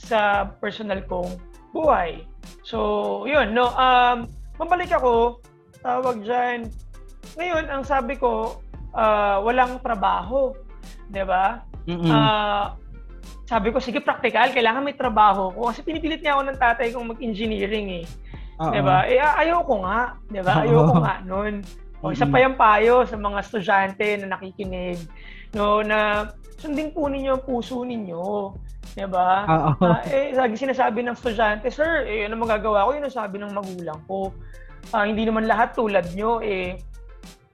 [0.00, 1.28] sa personal kong
[1.76, 2.24] buhay.
[2.64, 3.68] So, yun, no.
[3.76, 4.24] Um,
[4.56, 5.44] mabalik ako,
[5.84, 6.72] tawag dyan,
[7.36, 8.64] ngayon, ang sabi ko,
[8.96, 10.56] uh, walang trabaho.
[11.10, 11.60] 'di ba?
[11.90, 12.64] Uh,
[13.50, 15.74] sabi ko, sige, practical, kailangan may trabaho ko.
[15.74, 18.04] Kasi pinipilit niya ako ng tatay kong mag-engineering eh.
[18.62, 18.70] Uh-oh.
[18.70, 19.10] Diba?
[19.10, 20.14] Eh, ayoko nga.
[20.30, 20.54] Diba?
[20.62, 21.66] Ayoko nga nun.
[21.98, 25.02] O, isa pa yung payo sa mga estudyante na nakikinig.
[25.50, 26.30] No, na
[26.62, 28.54] sundin po ninyo ang puso ninyo.
[28.94, 29.42] Diba?
[29.82, 32.94] Uh, eh, lagi sinasabi ng estudyante, Sir, eh, ano magagawa ko?
[32.94, 34.30] Yun ang sabi ng magulang ko.
[34.94, 36.78] Uh, hindi naman lahat tulad nyo, eh,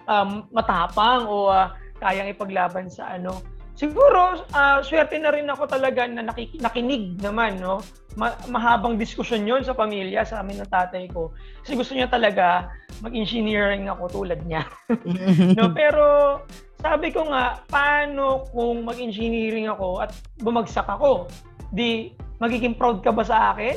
[0.05, 1.73] um, matapang o uh,
[2.05, 7.61] kayang ipaglaban sa ano Siguro, uh, swerte na rin ako talaga na nakik- nakinig naman,
[7.61, 7.85] no?
[8.17, 11.37] Ma- mahabang diskusyon yon sa pamilya, sa amin ng tatay ko.
[11.61, 12.73] Kasi gusto niya talaga
[13.05, 14.65] mag-engineering ako tulad niya.
[15.61, 16.41] no, pero
[16.81, 21.29] sabi ko nga, paano kung mag-engineering ako at bumagsak ako?
[21.69, 23.77] Di, magiging proud ka ba sa akin?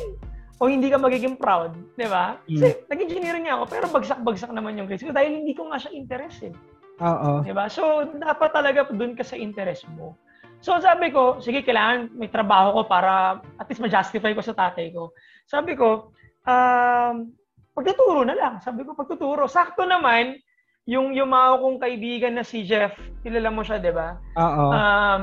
[0.63, 1.75] O hindi ka magiging proud?
[1.99, 2.39] Di ba?
[2.47, 2.87] Kasi mm.
[2.87, 6.55] nag-engineering ako, pero bagsak-bagsak naman yung grades ko dahil hindi ko nga siya interest eh.
[6.99, 7.31] Oo.
[7.43, 7.65] Diba?
[7.71, 10.15] So, dapat talaga doon ka sa interest mo.
[10.59, 14.91] So, sabi ko, sige, kailangan may trabaho ko para at least ma-justify ko sa tatay
[14.91, 15.15] ko.
[15.47, 16.11] Sabi ko,
[16.43, 17.31] um,
[17.71, 18.53] pagtuturo na lang.
[18.59, 19.47] Sabi ko, pagtuturo.
[19.47, 20.35] Sakto naman,
[20.83, 22.91] yung yumao kong kaibigan na si Jeff,
[23.23, 24.19] kilala mo siya, di ba?
[24.35, 24.65] Oo.
[24.75, 25.21] Um,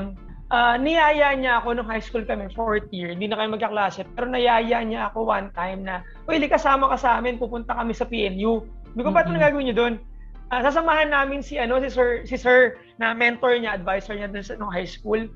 [0.49, 3.13] uh, niyaya niya ako nung high school kami, fourth year.
[3.13, 4.09] Hindi na kayo magkaklase.
[4.17, 8.09] Pero niyaya niya ako one time na, Uy, kasama ka sa amin, pupunta kami sa
[8.09, 8.65] PNU.
[8.65, 9.15] Sabi ko, mm-hmm.
[9.15, 9.95] ba't ano gagawin niyo doon?
[10.51, 14.43] Uh, sasamahan namin si ano si Sir si Sir na mentor niya, advisor niya dun
[14.43, 15.27] sa no, high school.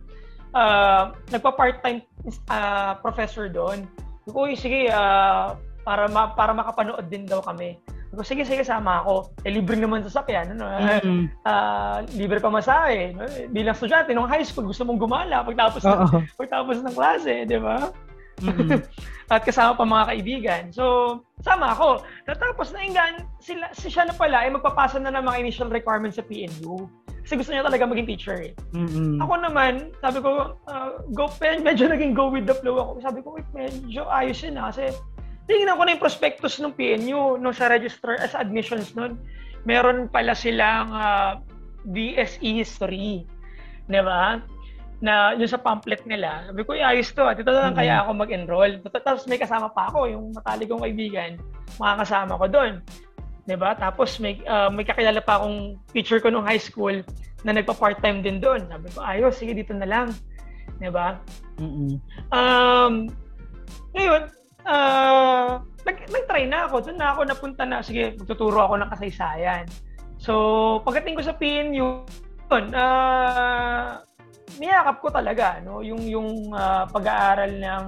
[0.51, 2.03] Uh, nagpa-part-time
[2.51, 3.87] uh, professor doon.
[4.27, 5.55] Ko, sige, uh,
[5.87, 7.79] para ma, para makapanood din daw kami.
[8.11, 9.31] Ko, sige, sige, sama ako.
[9.47, 10.59] Eh, libre naman sa sakyan.
[10.59, 10.67] Ano?
[10.67, 11.47] Mm-hmm.
[11.47, 13.15] Uh, libre pa masahe.
[13.15, 13.23] No?
[13.55, 17.87] Bilang estudyante, nung high school, gusto mong gumala pagtapos, ng, pagtapos ng klase, di ba?
[18.39, 18.79] Mm-hmm.
[19.33, 20.63] At kasama pa mga kaibigan.
[20.75, 20.83] So,
[21.43, 22.03] sama ako.
[22.27, 26.25] Tapos nainggan, sila, si siya na pala ay magpapasa na ng mga initial requirements sa
[26.27, 26.87] PNU.
[27.21, 28.51] Kasi gusto niya talaga maging teacher eh.
[28.75, 29.21] Mm-hmm.
[29.23, 32.91] Ako naman, sabi ko, uh, go, medyo naging go with the flow ako.
[32.99, 34.73] Sabi ko, medyo ayos yun ah.
[34.73, 34.91] Kasi
[35.45, 39.15] tingnan ko na yung prospectus ng PNU no sa register as admissions nun.
[39.63, 41.31] Meron pala silang uh, ah,
[41.87, 43.29] BSE history.
[43.85, 44.41] Di ba?
[45.01, 47.25] Na yung sa pamphlet nila, sabi ko, ayos to.
[47.33, 48.05] Dito lang kaya mm-hmm.
[48.05, 48.73] ako mag-enroll.
[48.85, 51.41] Tapos may kasama pa ako, yung matali kong kaibigan,
[51.81, 52.73] makakasama ko doon.
[53.49, 53.73] 'Di ba?
[53.73, 56.93] Tapos may uh, may kakilala pa akong teacher ko nung high school
[57.41, 58.61] na nagpa-part-time din doon.
[58.69, 60.13] Sabi ko, ayos, sige dito na lang.
[60.77, 61.17] 'Di ba?
[61.57, 61.93] Mm-hmm.
[62.29, 63.09] Um
[63.91, 64.21] ngayon,
[64.69, 66.75] uh, nag, nag-try na ako.
[66.85, 69.65] Doon na ako napunta na, sige, magtuturo ako ng kasaysayan.
[70.15, 70.33] So,
[70.87, 72.07] pagdating ko sa PNU,
[72.51, 74.03] yun, uh,
[74.59, 77.83] niyakap ko talaga no yung yung uh, pag-aaral ng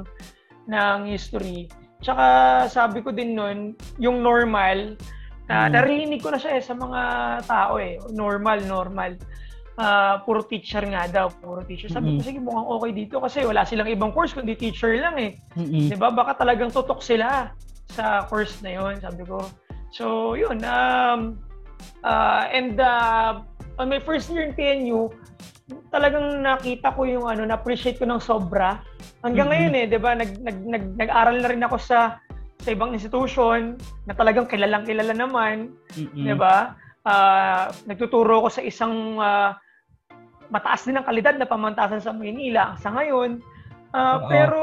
[0.69, 1.67] ng history.
[2.03, 2.25] Tsaka
[2.67, 4.99] sabi ko din nun, yung normal,
[5.47, 5.71] na Mm.
[5.75, 7.01] narinig ko na siya eh, sa mga
[7.47, 7.95] tao eh.
[8.11, 9.15] Normal, normal.
[9.75, 11.89] Ah, puro teacher nga daw, puro teacher.
[11.89, 12.27] Sabi ko, Mm.
[12.27, 15.31] sige, mukhang okay dito kasi wala silang ibang course kundi teacher lang eh.
[15.57, 15.89] Mm-mm.
[15.89, 16.11] 'Di ba?
[16.13, 17.49] Baka talagang tutok sila
[17.89, 19.41] sa course na 'yon, sabi ko.
[19.89, 20.59] So, 'yun.
[20.61, 21.39] Um
[22.05, 23.41] uh, and uh,
[23.81, 25.09] on my first year in PNU,
[25.89, 28.83] talagang nakita ko yung ano, na-appreciate ko ng sobra.
[29.23, 29.53] Hanggang Mhm.
[29.55, 30.11] ngayon eh, 'di ba?
[30.15, 32.19] Nag, nag, nag, nag-aral na rin ako sa
[32.63, 33.75] sa ibang institution
[34.07, 36.23] na talagang kilalang kilala naman, Mm-mm.
[36.23, 36.75] 'di ba?
[37.03, 39.55] Ah, nagtuturo ko sa isang ah,
[40.51, 43.39] mataas din ang kalidad na pamantasan sa Maynila sa ngayon.
[43.95, 44.27] Ah, Oo.
[44.27, 44.61] pero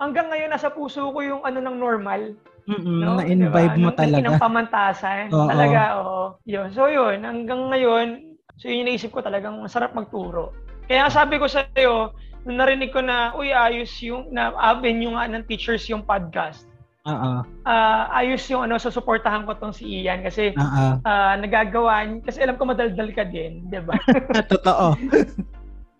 [0.00, 2.36] hanggang ngayon nasa puso ko yung ano ng normal,
[2.68, 3.00] Mm-mm.
[3.04, 3.16] no?
[3.20, 3.80] Na-imbibe Diba?
[3.80, 4.24] mo talaga.
[4.28, 5.24] Ng pamantasan.
[5.32, 5.48] Oo.
[5.48, 6.20] Talaga, oo.
[6.44, 6.68] Yun.
[6.72, 8.27] So yun, hanggang ngayon,
[8.58, 10.50] so yun yung naisip ko talagang masarap magturo.
[10.84, 12.10] Kaya sabi ko sa iyo,
[12.42, 16.66] nung narinig ko na, uy, ayos yung, na avenue nga ng teachers yung podcast.
[17.06, 17.40] Oo.
[17.64, 20.86] Ah, ayos yung ano, susuportahan ko tong si Ian kasi Oo.
[21.00, 23.96] ah, nagagawa, kasi alam ko madaldal ka din, di ba?
[24.52, 24.96] Totoo.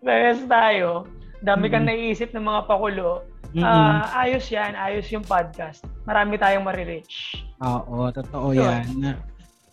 [0.01, 1.05] Parehas tayo.
[1.39, 1.91] Dami kang Mm.
[1.95, 3.23] naiisip ng mga pakulo.
[3.55, 3.65] Mm-mm.
[3.65, 5.81] Ah, ayos yan, ayos yung podcast.
[6.05, 7.39] Marami tayong marireach.
[7.63, 8.85] Oo, totoo Yun.
[8.99, 9.17] yan.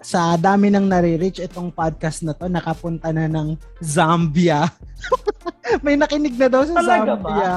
[0.07, 4.71] Sa dami ng nare-reach itong podcast na to, nakapunta na ng Zambia.
[5.85, 7.55] may nakinig na daw sa Talaga Zambia.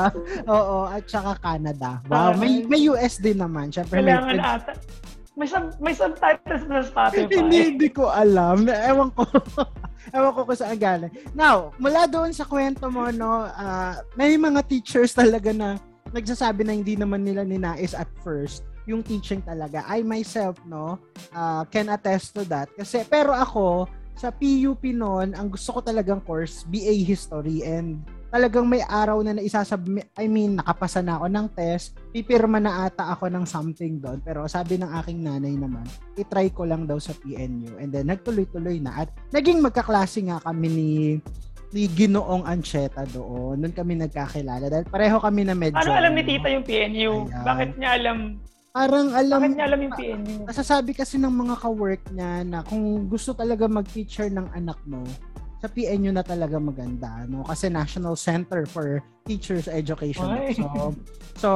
[0.49, 2.01] Oo, at saka Canada.
[2.09, 3.69] Wow, may may US din naman.
[3.69, 4.73] Syempre may Kailangan ata.
[5.37, 7.37] May, sub, may subtitles na sa Spotify.
[7.37, 8.65] hindi, hindi ko alam.
[8.65, 9.29] Ewan ko.
[10.17, 11.13] Ewan ko kung saan galing.
[11.37, 15.77] Now, mula doon sa kwento mo, no, ah, may mga teachers talaga na
[16.09, 19.85] nagsasabi na hindi naman nila ninais at first yung teaching talaga.
[19.85, 20.97] I myself, no,
[21.29, 22.73] ah, can attest to that.
[22.73, 23.85] Kasi, pero ako,
[24.17, 29.37] sa PUP noon, ang gusto ko talagang course, BA History and talagang may araw na
[29.37, 34.19] naisasubmit, I mean, nakapasa na ako ng test, pipirma na ata ako ng something doon.
[34.21, 35.85] Pero sabi ng aking nanay naman,
[36.19, 37.79] itry ko lang daw sa PNU.
[37.79, 39.05] And then, nagtuloy-tuloy na.
[39.05, 40.91] At naging magkaklase nga kami ni
[41.69, 43.61] ni Ginoong Ancheta doon.
[43.61, 44.73] Noon kami nagkakilala.
[44.73, 45.77] Dahil pareho kami na medyo...
[45.77, 47.29] Ano alam ni Tita yung PNU?
[47.29, 47.45] Ayan.
[47.45, 48.17] Bakit niya alam?
[48.79, 49.39] Parang alam...
[49.43, 50.35] Bakit niya alam yung PNU?
[50.47, 55.03] Nasasabi kasi ng mga ka-work niya na kung gusto talaga mag-teacher ng anak mo,
[55.59, 57.43] sa PNU na talaga maganda, no?
[57.43, 60.31] Kasi National Center for Teachers Education.
[60.31, 60.55] Ay.
[60.55, 60.95] So,
[61.35, 61.49] so,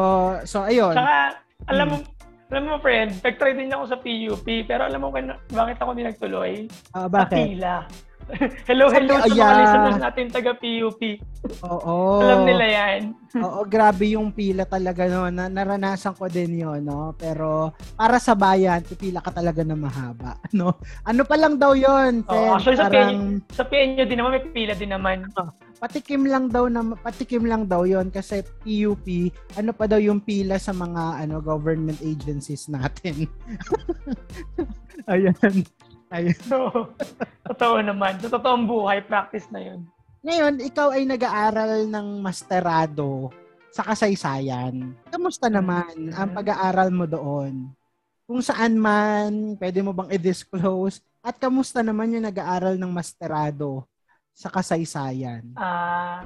[0.44, 0.92] so, ayun.
[0.92, 1.40] Tsaka,
[1.72, 2.12] alam mo, Hmm.
[2.52, 5.08] alam mo friend, nag-try din ako sa PUP, pero alam mo
[5.50, 6.68] bakit ako hindi nagtuloy?
[6.92, 7.40] Ah, Sa bakit?
[7.40, 7.88] pila.
[8.70, 11.02] hello, hello sa mga listeners natin taga PUP.
[11.68, 12.24] Oo.
[12.24, 13.02] Alam nila yan.
[13.46, 15.28] Oo, grabe yung pila talaga no.
[15.28, 17.12] Na, naranasan ko din 'yon, no.
[17.18, 20.78] Pero para sa bayan, pipila ka talaga na mahaba, no.
[21.04, 24.74] Ano pa lang daw 'yon, Oo, actually, sa parang Sa PNU din naman, may pila
[24.78, 25.28] din naman.
[25.84, 30.56] patikim lang daw na patikim lang daw 'yon kasi PUP, ano pa daw yung pila
[30.56, 33.28] sa mga ano government agencies natin.
[35.12, 35.36] Ayan.
[36.14, 36.38] Ayun.
[36.50, 36.88] So,
[37.50, 38.22] totoo naman.
[38.22, 39.90] Sa totoong buhay, practice na yun.
[40.24, 43.34] Ngayon, ikaw ay nag-aaral ng masterado
[43.74, 44.94] sa kasaysayan.
[45.10, 47.74] Kamusta naman ang pag-aaral mo doon?
[48.24, 51.02] Kung saan man, pwede mo bang i-disclose?
[51.26, 53.84] At kamusta naman yung nag-aaral ng masterado
[54.32, 55.44] sa kasaysayan?
[55.60, 56.24] Ah,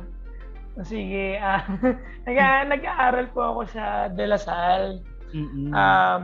[0.86, 1.40] sige.
[1.42, 1.66] ah
[2.28, 2.38] nag
[2.70, 5.02] nag-aaral po ako sa De La Salle.
[5.34, 5.74] Mm-mm.
[5.74, 6.24] Um,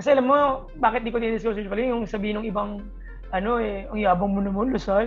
[0.00, 0.38] kasi alam mo,
[0.80, 2.80] bakit di ko din-discuss usually yung sabihin ng ibang
[3.30, 5.06] ano eh, ang yabang mo naman, Lasal.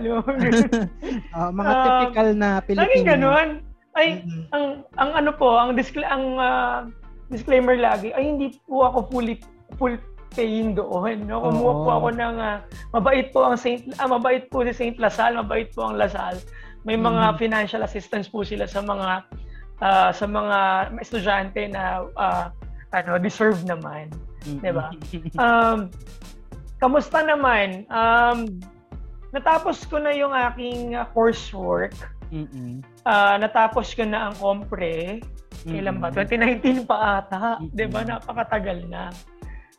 [1.36, 2.82] Ah, mga um, typical na Pilipino.
[2.84, 3.48] Laging ganun.
[3.94, 4.44] Ay, Mm-mm.
[4.50, 4.64] ang
[4.98, 6.88] ang ano po, ang discla- ang ah,
[7.28, 9.38] disclaimer lagi, ay hindi po ako fully
[9.76, 9.94] full
[10.34, 11.30] paying doon.
[11.30, 11.46] No?
[11.46, 11.82] Kumuha Oo.
[11.84, 12.58] po ako ng ah,
[12.90, 16.42] mabait po ang Saint ah, mabait po si Saint Lasal, mabait po ang Lasal.
[16.82, 17.38] May mga Mhm.
[17.38, 19.22] financial assistance po sila sa mga
[19.78, 20.58] ah, sa mga
[20.98, 22.50] estudyante na ah,
[22.90, 24.10] ano deserve naman.
[24.44, 24.60] Mm-mm.
[24.60, 24.90] diba?
[25.40, 25.88] Um,
[26.84, 27.88] kamusta naman?
[27.88, 28.60] Um,
[29.32, 31.96] natapos ko na yung aking uh, coursework.
[32.28, 32.84] Mm-mm.
[33.08, 35.24] Ah, natapos ko na ang compre.
[35.64, 36.12] Kailan ba?
[36.12, 36.60] Mm-mm.
[36.60, 37.56] 2019 pa ata.
[37.62, 37.72] Mm-mm.
[37.72, 38.04] 'Di ba?
[38.04, 39.08] Napakatagal na.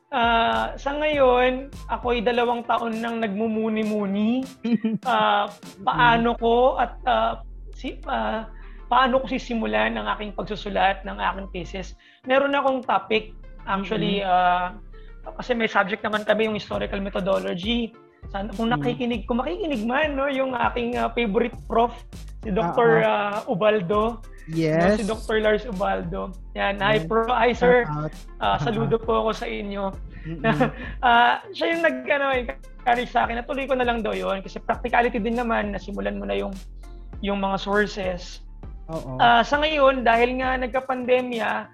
[0.10, 4.42] Ah, sa ngayon, ako ay dalawang taon nang nagmumuni-muni.
[5.06, 5.52] Ah,
[5.86, 7.44] paano ko at ah,
[7.76, 8.50] si ah,
[8.90, 11.94] paano ko sisimulan ang aking pagsusulat ng aking thesis.
[12.26, 13.36] Meron akong topic
[13.68, 14.78] actually ah,
[15.34, 17.90] kasi may subject naman kami yung historical methodology.
[18.30, 18.78] Sana, kung Mm.
[18.78, 21.94] nakikinig, kung makikinig man, no, yung aking ah, favorite prof,
[22.42, 23.02] si Dr.
[23.02, 25.02] ah, Ubaldo, no, Yes.
[25.02, 25.42] si Dr.
[25.42, 26.34] Lars Ubaldo.
[26.54, 27.86] Yan, hi pro, hi sir.
[28.38, 29.90] Ah, saludo po ako sa inyo.
[31.06, 33.38] Ah, siya yung nag ano, encourage sa akin.
[33.42, 36.50] Natuloy ko na lang daw 'yon kasi practicality din naman nasimulan mo na yung
[37.22, 38.42] yung mga sources.
[38.90, 39.18] Oo.
[39.22, 41.70] Ah, sa ngayon dahil nga nagka-pandemya,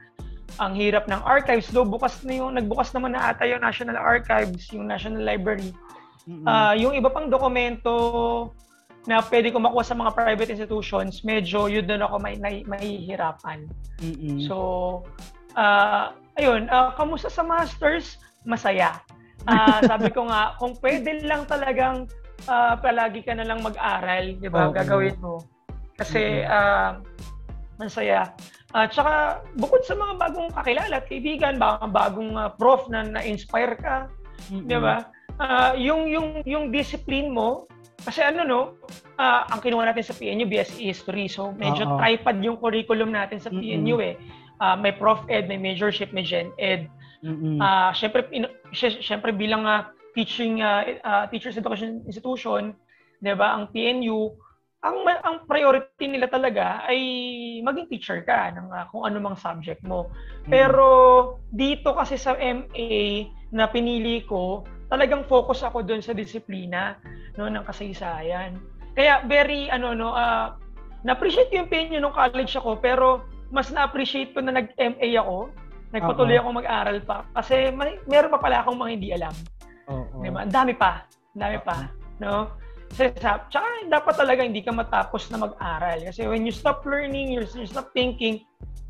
[0.60, 1.70] ang hirap ng archives.
[1.72, 5.72] Though bukas na yung, nagbukas naman na ata yung National Archives, yung National Library.
[6.28, 6.46] Mm-hmm.
[6.46, 7.94] Uh, yung iba pang dokumento
[9.10, 13.66] na pwede ko makuha sa mga private institutions, medyo yun doon ako may, may, mahihirapan.
[13.98, 14.46] Mm-hmm.
[14.46, 14.56] So,
[15.58, 18.22] uh, ayun, uh, kamusta sa masters?
[18.46, 19.02] Masaya.
[19.50, 22.06] Uh, sabi ko nga, kung pwede lang talagang
[22.46, 25.42] uh, palagi ka na lang mag-aral, di ba, oh, gagawin mo.
[25.98, 27.02] Kasi, uh,
[27.82, 28.38] masaya.
[28.78, 29.13] At uh, saka,
[29.58, 34.08] bukod sa mga bagong kakilala at kaibigan, mga bagong uh, prof na na-inspire ka,
[34.54, 34.70] mm-hmm.
[34.70, 35.10] di ba?
[35.41, 37.65] Uh, yung, yung, yung discipline mo,
[38.02, 38.62] kasi ano no,
[39.22, 41.30] uh, ang kinuha natin sa PNU, BSE History.
[41.30, 42.02] So medyo Uh-oh.
[42.02, 44.10] tripod yung curriculum natin sa PNU mm-hmm.
[44.10, 44.62] eh.
[44.62, 46.89] Uh, may Prof Ed, may Majorship, may Gen Ed.
[47.22, 47.62] Mm-hmm.
[47.62, 49.86] Uh, syempre, in, syempre bilang uh,
[50.17, 52.74] teaching uh, uh, teachers education institution,
[53.22, 53.58] 'di ba?
[53.58, 54.34] Ang PNU,
[54.82, 57.00] ang ang priority nila talaga ay
[57.62, 60.10] maging teacher ka ng uh, kung ano mang subject mo.
[60.50, 60.88] Pero
[61.54, 66.98] dito kasi sa MA na pinili ko, talagang focus ako doon sa disiplina
[67.38, 68.58] no ng kasaysayan.
[68.98, 70.58] Kaya very ano no uh,
[71.06, 73.22] na-appreciate ko yung PNU nung college ako pero
[73.54, 75.54] mas na-appreciate ko na nag-MA ako.
[75.94, 76.50] Nagpatuloy uh-huh.
[76.50, 79.36] ako mag-aral pa kasi may, meron pa pala akong mga hindi alam.
[79.94, 80.26] Oo.
[80.26, 80.41] Diba?
[80.41, 81.06] Ang dami pa.
[81.38, 81.76] Ang dami pa.
[82.17, 82.61] No?
[82.92, 86.04] Kasi, tsaka dapat talaga hindi ka matapos na mag-aral.
[86.12, 88.44] Kasi when you stop learning, you stop thinking,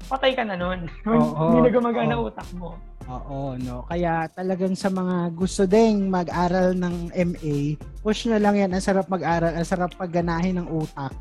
[0.10, 0.90] patay ka na nun.
[1.46, 2.76] hindi na gumagana utak mo.
[3.06, 3.86] Oo, no.
[3.86, 8.74] Kaya talagang sa mga gusto ding mag-aral ng MA, push na lang yan.
[8.74, 11.14] Ang sarap mag-aral, ang sarap pagganahin ng utak.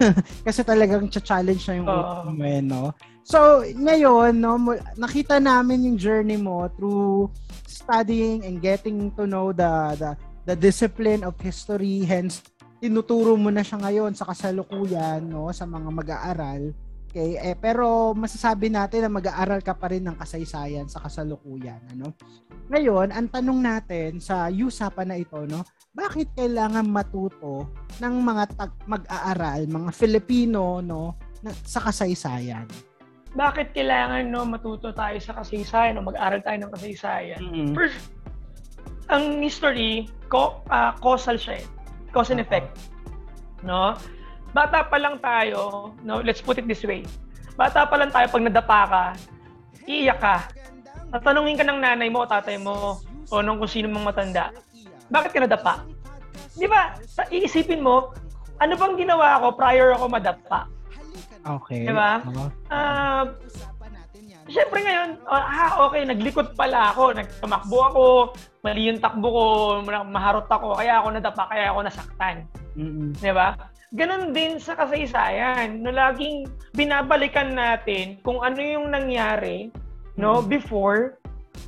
[0.46, 2.82] Kasi talagang cha-challenge na yung uh, utak mo eh, no?
[3.26, 4.58] So, ngayon, no,
[4.96, 7.30] nakita namin yung journey mo through
[7.68, 10.10] studying and getting to know the the
[10.50, 12.02] the discipline of history.
[12.02, 12.42] Hence,
[12.82, 16.74] tinuturo mo na siya ngayon sa kasalukuyan, no, sa mga mag-aaral
[17.10, 22.14] Okay, eh, pero masasabi natin na mag-aaral ka pa rin ng kasaysayan sa kasalukuyan, ano?
[22.70, 27.66] Ngayon, ang tanong natin sa usapan na ito, no, bakit kailangan matuto
[27.98, 32.70] ng mga tag- mag-aaral, mga Filipino, no, na, sa kasaysayan?
[33.34, 37.42] Bakit kailangan no matuto tayo sa kasaysayan o mag-aral tayo ng kasaysayan?
[37.42, 37.74] Mm-hmm.
[37.74, 38.10] First,
[39.10, 41.66] ang history, co- uh, causal siya eh.
[42.14, 42.70] Cause and effect.
[43.62, 43.94] No?
[44.50, 47.06] bata pa lang tayo, no, let's put it this way.
[47.54, 49.04] Bata pa lang tayo pag nadapa ka,
[49.86, 50.36] iiyak ka.
[51.10, 52.98] Tatanungin ka ng nanay mo, tatay mo,
[53.30, 54.50] o nung kung sino mang matanda,
[55.10, 55.86] bakit ka nadapa?
[56.54, 56.98] Di ba?
[57.06, 58.14] Sa iisipin mo,
[58.58, 60.66] ano bang ginawa ko prior ako madapa?
[61.40, 61.86] Okay.
[61.86, 62.22] Di ba?
[62.70, 63.24] Uh,
[64.50, 68.06] Siyempre ngayon, ah, okay, naglikod pala ako, nagtumakbo ako,
[68.60, 69.44] mali yung takbo ko,
[70.08, 72.36] maharot ako, kaya ako nadapa, kaya ako nasaktan.
[72.76, 73.08] Mm-hmm.
[73.18, 73.56] Di ba?
[73.90, 76.46] Ganon din sa kasaysayan, no laging
[76.78, 79.74] binabalikan natin kung ano yung nangyari
[80.14, 80.46] no mm.
[80.46, 81.18] before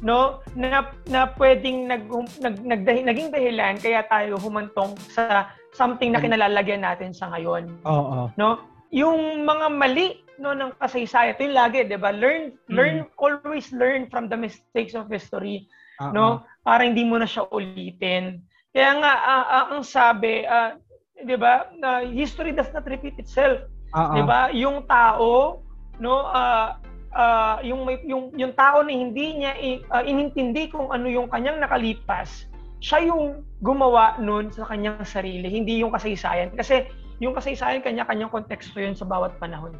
[0.07, 2.07] no na na pwedeng nag,
[2.39, 7.67] nag, nag naging dahilan kaya tayo humantong sa something na kinalalagyan natin sa ngayon.
[7.83, 8.31] Oo.
[8.39, 8.63] No?
[8.95, 12.15] Yung mga mali no ng kasaysayan, ito yung lagi, 'di ba?
[12.15, 12.71] Learn mm.
[12.71, 15.67] learn always learn from the mistakes of history.
[15.99, 16.15] Uh-oh.
[16.15, 16.27] No?
[16.63, 18.43] Para hindi mo na siya ulitin.
[18.73, 20.79] Kaya nga uh, uh, ang sabi, uh,
[21.21, 21.69] 'di ba?
[21.77, 23.67] Na history does not repeat itself.
[23.93, 24.15] Uh-uh.
[24.17, 24.49] 'Di ba?
[24.55, 25.61] Yung tao,
[25.99, 26.79] no, uh,
[27.13, 29.53] uh, yung yung yung tao na hindi niya
[29.93, 32.49] uh, inintindi kung ano yung kanyang nakalipas,
[32.83, 36.51] siya yung gumawa noon sa kanyang sarili, hindi yung kasaysayan.
[36.57, 36.89] Kasi
[37.23, 39.79] yung kasaysayan kanya-kanyang konteksto yun sa bawat panahon.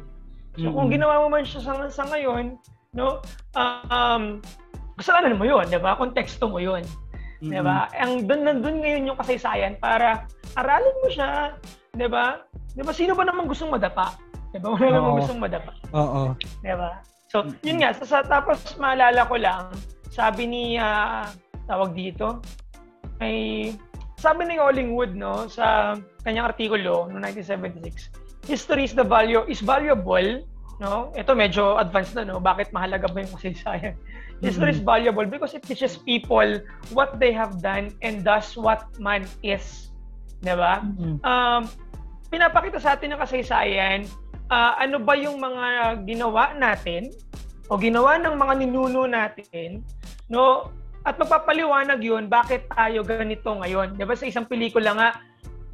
[0.55, 0.75] So mm-hmm.
[0.79, 2.55] kung ginawa mo man siya sa, sa ngayon,
[2.95, 3.19] no,
[3.59, 4.39] uh, um,
[4.99, 5.97] kasalanan mo yun, 'di ba?
[5.97, 6.83] Konteksto mo yun.
[6.83, 7.49] Mm-hmm.
[7.49, 7.89] 'Di ba?
[7.97, 10.25] Ang doon nandun ngayon yung kasaysayan para
[10.55, 11.57] aralin mo siya,
[11.97, 12.43] 'di ba?
[12.73, 14.15] 'Di ba sino ba naman gustong madapa?
[14.53, 14.67] 'Di ba?
[14.73, 15.71] Wala namang gustong madapa.
[15.93, 16.37] Oo.
[16.37, 17.01] 'Di ba?
[17.33, 19.73] So, yun nga, sa, sa tapos maalala ko lang,
[20.13, 21.25] sabi ni uh,
[21.65, 22.37] tawag dito,
[23.17, 23.73] may
[24.21, 28.13] sabi ni Hollingwood no sa kanyang artikulo no 1976,
[28.45, 30.45] history is the value is valuable
[30.81, 31.09] no?
[31.17, 32.37] Ito medyo advanced na no.
[32.37, 33.95] Bakit mahalaga ba yung kasaysayan?
[34.43, 34.83] History mm-hmm.
[34.83, 36.59] is valuable because it teaches people
[36.91, 39.87] what they have done and thus what man is.
[40.43, 40.83] 'di ba?
[40.83, 41.15] Mm-hmm.
[41.23, 41.61] Um,
[42.27, 44.03] pinapakita sa atin ng kasaysayan,
[44.51, 47.07] uh, ano ba yung mga ginawa natin
[47.71, 49.79] o ginawa ng mga ninuno natin,
[50.27, 50.67] no?
[51.07, 53.95] At magpapaliwanag 'yun bakit tayo ganito ngayon.
[53.95, 55.09] 'Di ba sa isang pelikula nga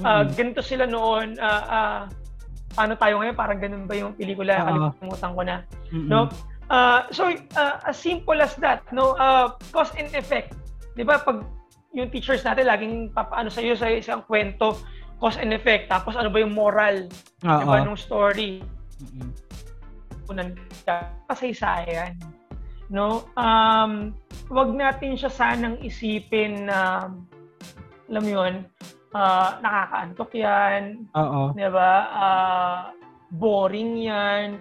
[0.05, 0.37] uh, mm-hmm.
[0.37, 2.01] ganito sila noon uh, uh,
[2.77, 4.93] paano tayo ngayon parang ganun ba yung pelikula uh-huh.
[4.93, 5.57] kalimutan ko na.
[5.89, 6.09] Mm-hmm.
[6.09, 6.29] No?
[6.69, 9.17] Uh, so uh, as simple as that, no?
[9.17, 10.53] Uh, cause and effect.
[10.93, 11.41] 'Di ba pag
[11.97, 14.77] yung teachers natin laging papaano sa iyo sa isang kwento,
[15.17, 15.89] cause and effect.
[15.89, 17.09] Tapos ano ba yung moral
[17.41, 17.59] uh-huh.
[17.65, 18.61] diba, nung story.
[19.01, 19.29] Mm-hmm.
[20.29, 20.53] Unan
[21.25, 22.13] kasaysayan.
[22.89, 23.25] no?
[23.37, 24.13] Um,
[24.49, 27.09] wag natin siya sanang isipin na
[28.09, 28.53] alam mo 'yun,
[29.13, 31.05] uh, nakakaantok 'yan.
[31.13, 31.53] Oo.
[31.53, 31.93] 'Di ba?
[32.09, 32.79] Uh,
[33.37, 34.57] boring 'yan.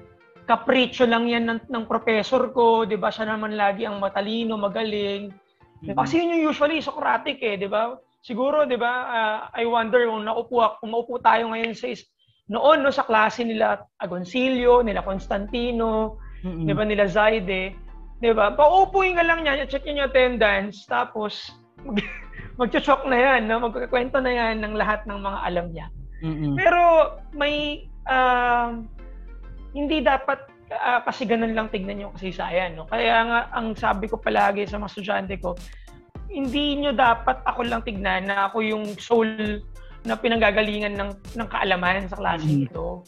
[0.48, 3.12] Kapritsyo lang 'yan ng, ng professor ko, 'di ba?
[3.12, 5.28] Siya naman lagi ang matalino, magaling.
[5.28, 5.92] Mm-hmm.
[5.92, 7.92] Kasi yun yung usually Socratic eh, 'di ba?
[8.24, 8.92] Siguro, 'di ba?
[9.12, 11.92] Uh, I wonder kung naupo kung maupo tayo ngayon sa
[12.48, 16.64] noon no sa klase nila Agoncillo, nila Constantino, mm-hmm.
[16.64, 17.76] 'di ba nila Zaide,
[18.18, 18.56] 'di ba?
[18.56, 21.52] Paupuin ka lang niya, check niyo yung attendance, tapos
[21.84, 22.00] mag
[22.58, 23.68] magcho-choke na 'yan, no?
[23.68, 25.86] Magkukwento na 'yan ng lahat ng mga alam niya.
[26.24, 26.54] Mm-hmm.
[26.58, 26.82] Pero
[27.36, 28.82] may uh,
[29.72, 30.38] hindi dapat
[30.72, 32.88] uh, kasi ganun lang tignan yung kasaysayan, no?
[32.88, 35.56] Kaya nga ang sabi ko palagi sa mga estudyante ko,
[36.28, 39.28] hindi nyo dapat ako lang tignan na ako yung soul
[40.04, 42.68] na pinanggagalingan ng ng kaalaman sa klase mm-hmm.
[42.68, 43.02] ito.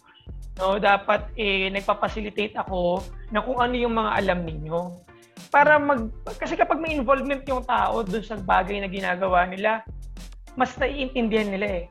[0.61, 3.01] No, dapat eh nagpa-facilitate ako
[3.33, 4.81] na kung ano yung mga alam ninyo.
[5.49, 9.81] Para mag kasi kapag may involvement yung tao doon sa bagay na ginagawa nila,
[10.59, 11.85] mas naiintindihan nila eh.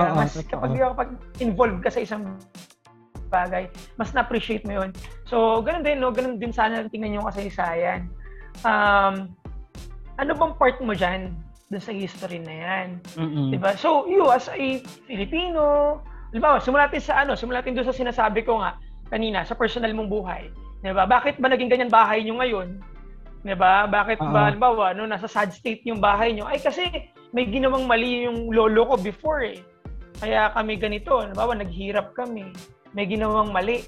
[0.00, 2.24] Uh, mas kapag uh, kapag involved ka sa isang
[3.28, 3.68] bagay,
[4.00, 4.90] mas na-appreciate mo yun.
[5.28, 6.10] So, ganun din, no?
[6.10, 8.08] Ganun din sana tingnan yung kasaysayan.
[8.66, 9.32] Um,
[10.18, 11.36] ano bang part mo dyan?
[11.68, 12.88] dun sa history na yan.
[13.16, 13.48] Mm-hmm.
[13.52, 13.76] Diba?
[13.76, 16.00] So, you as a Filipino,
[16.32, 18.80] halimbawa, simulan natin sa ano, simulan natin doon sa sinasabi ko nga
[19.12, 20.48] kanina, sa personal mong buhay.
[20.80, 21.04] Diba?
[21.04, 22.80] Bakit ba naging ganyan bahay nyo ngayon?
[23.44, 23.84] Diba?
[23.84, 24.32] Bakit uh-huh.
[24.32, 26.48] ba, halimbawa, no, nasa sad state yung bahay nyo?
[26.48, 26.88] Ay, kasi
[27.36, 29.60] may ginawang mali yung lolo ko before eh.
[30.18, 32.48] Kaya kami ganito, halimbawa, naghirap kami.
[32.92, 33.84] May ginawang mali.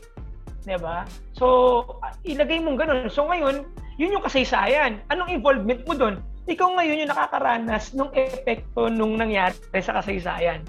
[0.65, 1.09] Diba?
[1.33, 1.83] So,
[2.25, 3.09] ilagay mong ganun.
[3.09, 3.65] So, ngayon,
[3.97, 5.01] yun yung kasaysayan.
[5.09, 6.17] Anong involvement mo doon?
[6.51, 10.67] ikaw ngayon yung nakakaranas ng epekto nung nangyari sa kasaysayan.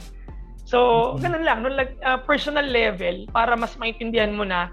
[0.68, 0.80] So,
[1.18, 1.20] mm-hmm.
[1.26, 4.70] ganun lang, nung uh, personal level, para mas maintindihan mo na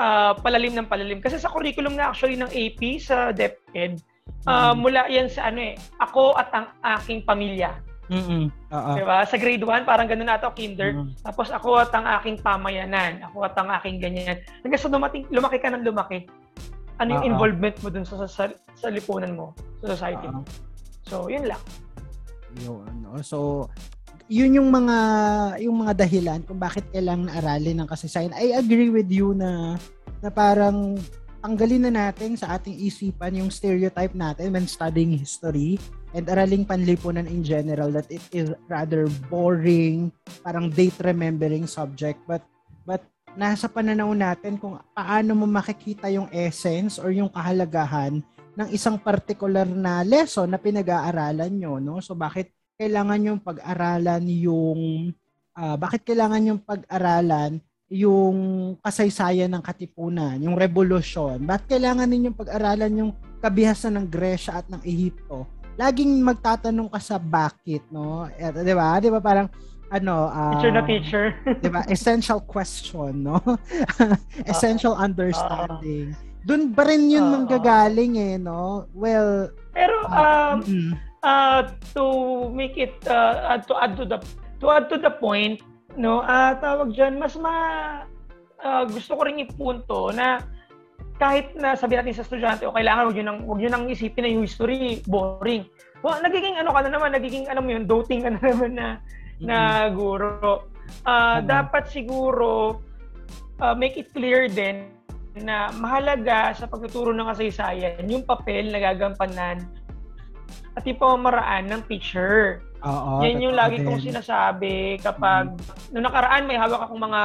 [0.00, 1.20] uh, palalim ng palalim.
[1.20, 4.00] Kasi sa curriculum na actually ng AP sa DepEd,
[4.48, 6.66] uh, mula yan sa ano eh, ako at ang
[6.98, 7.76] aking pamilya.
[8.10, 8.42] Mm-hmm.
[8.74, 8.96] Uh-huh.
[8.98, 9.16] Diba?
[9.22, 10.90] Sa grade 1, parang ganun na ito, kinder.
[10.98, 11.22] Mm-hmm.
[11.22, 13.22] Tapos ako at ang aking pamayanan.
[13.30, 14.42] Ako at ang aking ganyan.
[14.66, 16.26] Hanggang sa lumating, lumaki ka ng lumaki.
[16.98, 17.32] Ano yung uh-huh.
[17.32, 20.42] involvement mo dun sa, sa, sa lipunan mo, sa society uh-huh.
[20.42, 20.50] mo.
[21.06, 21.62] So, yun lang.
[22.58, 23.22] Yun?
[23.22, 23.70] So,
[24.30, 24.96] yun yung mga
[25.58, 28.34] yung mga dahilan kung bakit kailangan aralin ng kasaysayan.
[28.38, 29.74] I agree with you na
[30.22, 30.98] na parang
[31.42, 35.82] tanggalin na natin sa ating isipan yung stereotype natin when studying history
[36.14, 40.10] and araling panlipunan in general that it is rather boring,
[40.42, 42.42] parang date remembering subject but
[42.82, 43.02] but
[43.38, 48.18] nasa pananaw natin kung paano mo makikita yung essence or yung kahalagahan
[48.58, 52.02] ng isang particular na lesson na pinag-aaralan nyo, no?
[52.02, 54.80] So bakit kailangan yung pag-aralan yung
[55.54, 58.38] uh, bakit kailangan yung pag-aralan yung
[58.82, 61.42] kasaysayan ng katipunan, yung revolusyon?
[61.42, 65.59] Bakit kailangan ninyong pag-aralan yung kabihasan ng Gresya at ng Ehipto?
[65.80, 68.28] Laging magtatanong ka sa bakit, no?
[68.36, 69.00] Eh, 'Di ba?
[69.00, 69.48] 'Di ba parang
[69.88, 71.24] ano, uh, teacher na teacher.
[71.64, 71.80] 'di ba?
[71.88, 73.40] Essential question, no?
[74.52, 76.12] Essential uh, understanding.
[76.12, 78.84] Uh, Doon pa rin 'yun uh, manggagaling eh, no?
[78.92, 81.60] Well, pero um uh, uh,
[81.96, 82.04] to
[82.52, 84.20] make it uh, to add to the
[84.60, 85.64] to add to the point,
[85.96, 86.20] no?
[86.20, 87.54] Uh, tawag diyan, mas ma
[88.60, 90.44] uh, gusto ko ring ipunto na
[91.20, 94.24] kahit na sabi natin sa estudyante, o kailangan wag niyo nang wag niyo nang isipin
[94.24, 95.68] na yung history boring.
[96.00, 98.88] Well, nagiging ano ka na naman, nagiging alam mo yun, doting ka na naman na
[99.36, 99.56] na
[99.92, 100.64] guro.
[101.04, 102.80] Uh, dapat siguro
[103.60, 104.88] uh, make it clear din
[105.38, 109.62] na mahalaga sa pagtuturo ng kasaysayan yung papel na gagampanan
[110.74, 112.64] at yung pamamaraan ng teacher.
[112.80, 115.92] Oo, Yan yung lagi kong sinasabi kapag mm-hmm.
[115.94, 117.22] noong nakaraan may hawak akong mga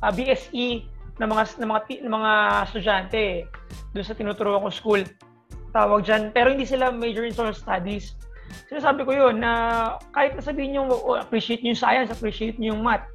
[0.00, 2.32] uh, BSE ng mga ng mga ng mga
[2.66, 3.24] estudyante
[3.94, 5.02] doon sa tinuturo ko school.
[5.74, 8.14] Tawag diyan, pero hindi sila major in social studies
[8.68, 9.52] sinasabi ko yun na
[10.14, 13.06] kahit nasabihin nyo oh, appreciate nyo yung science, appreciate nyo yung math,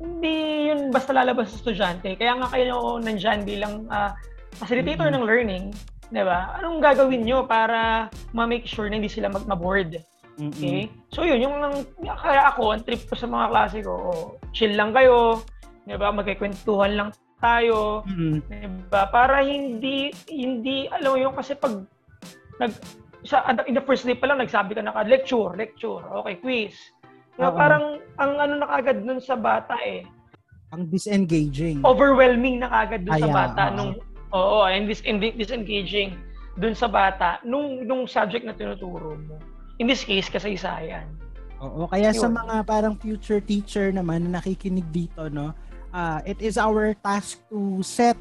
[0.00, 2.16] hindi yun basta lalabas sa estudyante.
[2.16, 4.12] Kaya nga kayo nandyan bilang uh,
[4.56, 5.22] facilitator mm-hmm.
[5.22, 5.64] ng learning,
[6.12, 6.56] di ba?
[6.60, 10.00] Anong gagawin nyo para ma-make sure na hindi sila mag-board?
[10.36, 10.52] Mm-hmm.
[10.52, 10.80] Okay?
[11.12, 11.56] So yun, yung
[12.04, 15.40] kaya ako, ang trip ko sa mga klase ko, oh, chill lang kayo,
[15.88, 16.12] di ba?
[16.12, 17.08] Magkikwentuhan lang
[17.40, 18.36] tayo, mm-hmm.
[18.48, 19.08] di ba?
[19.12, 21.84] Para hindi, hindi, alam mo yun, kasi pag
[22.60, 22.72] nag,
[23.26, 26.74] sa in the first day pa lang nagsabi ka na ka lecture, lecture, okay, quiz.
[27.36, 27.84] Kaya uh parang
[28.16, 30.06] ang ano na kagad nun sa bata eh.
[30.72, 31.84] Ang disengaging.
[31.84, 33.92] Overwhelming na kagad dun Aya, sa bata uh nung
[34.32, 35.02] oo, and dis
[35.36, 36.16] disengaging
[36.56, 39.36] dun sa bata nung nung subject na tinuturo mo.
[39.76, 41.04] In this case, kasaysayan.
[41.60, 42.20] Oo, kaya Yun.
[42.20, 45.52] sa mga parang future teacher naman na nakikinig dito, no,
[45.96, 48.20] uh, it is our task to set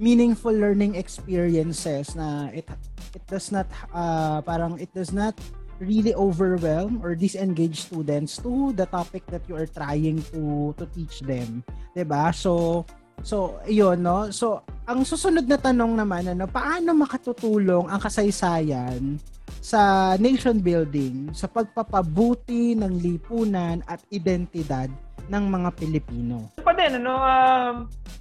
[0.00, 2.66] meaningful learning experiences na it
[3.12, 5.36] it does not uh, parang it does not
[5.78, 11.20] really overwhelm or disengage students to the topic that you are trying to to teach
[11.22, 11.62] them
[11.92, 12.34] 'di ba?
[12.34, 12.82] So
[13.22, 14.34] so yun no?
[14.34, 19.22] So ang susunod na tanong naman ano paano makatutulong ang kasaysayan
[19.64, 24.92] sa nation building sa pagpapabuti ng lipunan at identidad
[25.32, 26.52] ng mga Pilipino.
[26.60, 27.74] Pa din ano um,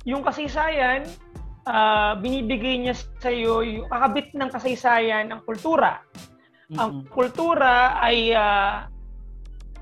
[0.08, 1.04] yung kasaysayan
[1.68, 6.00] uh, binibigay niya sa iyo yung kakabit ng kasaysayan ng kultura.
[6.72, 6.80] Mm-hmm.
[6.80, 8.88] Ang kultura ay uh,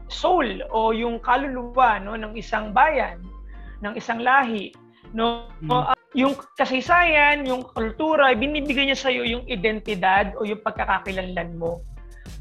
[0.09, 3.22] soul o yung kaluluwa no ng isang bayan,
[3.86, 4.74] ng isang lahi,
[5.14, 5.45] no?
[5.62, 5.70] Mm-hmm.
[5.70, 11.80] Uh, yung kasaysayan, yung kultura, binibigay niya sa iyo yung identidad o yung pagkakakilanlan mo.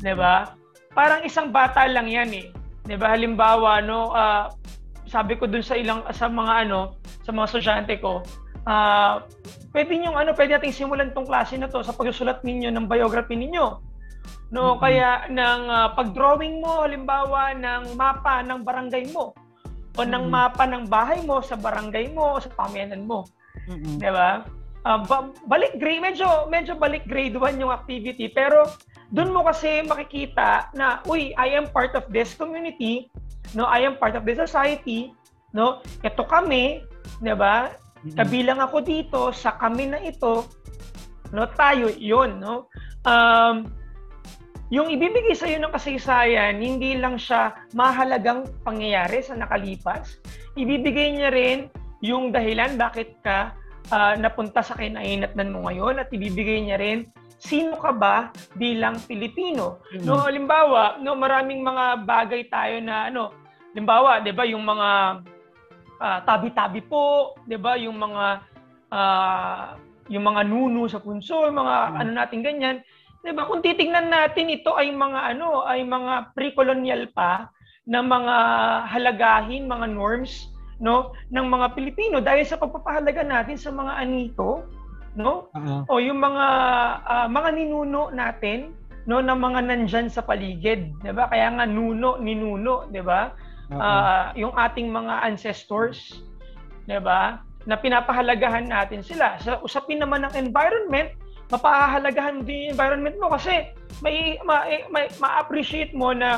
[0.02, 0.54] 'Di ba?
[0.90, 2.46] Parang isang bata lang 'yan eh.
[2.82, 3.14] 'Di ba?
[3.14, 4.50] Halimbawa, no, uh,
[5.06, 8.26] sabi ko dun sa ilang sa mga ano, sa mga estudyante ko,
[8.66, 9.22] uh,
[9.70, 13.38] pwede niyo ano, pwede nating simulan tong klase na to sa pagsusulat ninyo ng biography
[13.38, 13.78] ninyo.
[14.50, 14.82] No, mm-hmm.
[14.82, 19.30] kaya ng uh, pag-drawing mo halimbawa ng mapa ng barangay mo
[19.94, 20.26] o ng mm-hmm.
[20.26, 23.22] mapa ng bahay mo sa barangay mo o sa pamayanan mo.
[23.68, 23.96] Mm-hmm.
[24.00, 24.30] 'Di ba?
[24.80, 28.64] Uh, ba- balik grade medyo medyo balik grade 1 yung activity pero
[29.12, 33.12] doon mo kasi makikita na uy I am part of this community
[33.52, 33.68] no?
[33.68, 35.12] I am part of this society
[35.52, 35.84] no?
[36.00, 36.80] Ito kami
[37.20, 37.74] 'di ba?
[38.16, 40.48] Kabilang ako dito sa kami na ito
[41.36, 41.44] no?
[41.52, 42.72] Tayo yon no?
[43.04, 43.68] Um,
[44.70, 50.22] yung ibibigay sa iyo ng kasaysayan hindi lang siya mahalagang pangyayari sa nakalipas.
[50.54, 51.66] Ibibigay niya rin
[52.00, 53.52] yung dahilan bakit ka
[53.92, 57.08] uh, napunta sa kinainatnan mo ngayon at ibibigay niya rin
[57.40, 59.80] sino ka ba bilang Pilipino.
[59.80, 60.04] Mm-hmm.
[60.04, 63.32] No, halimbawa, no maraming mga bagay tayo na ano,
[63.72, 64.88] halimbawa, 'di ba, yung mga
[65.96, 68.24] uh, tabi-tabi po, 'di ba, yung mga
[68.92, 69.64] uh,
[70.12, 72.00] yung mga nuno sa punso, yung mga mm-hmm.
[72.04, 72.76] ano natin ganyan.
[73.24, 73.48] 'Di ba?
[73.48, 77.48] Kung titingnan natin ito ay mga ano, ay mga pre-colonial pa
[77.88, 78.36] na mga
[78.92, 80.49] halagahin, mga norms
[80.80, 84.64] no ng mga Pilipino dahil sa pagpapahalaga natin sa mga anito
[85.14, 85.52] no?
[85.52, 85.82] Uh-huh.
[85.86, 86.46] o yung mga
[87.04, 88.72] uh, mga ninuno natin
[89.04, 91.28] no ng mga nandiyan sa paligid 'di ba?
[91.28, 93.30] Kaya nga nuno ninuno 'di ba?
[93.70, 93.78] Uh-huh.
[93.78, 96.24] uh, yung ating mga ancestors
[96.88, 97.44] 'di ba?
[97.68, 99.36] Na pinapahalagahan natin sila.
[99.44, 101.12] Sa usapin naman ng environment
[101.50, 106.30] mapahalagahan din yung environment mo kasi may ma-appreciate ma, ma, ma mo na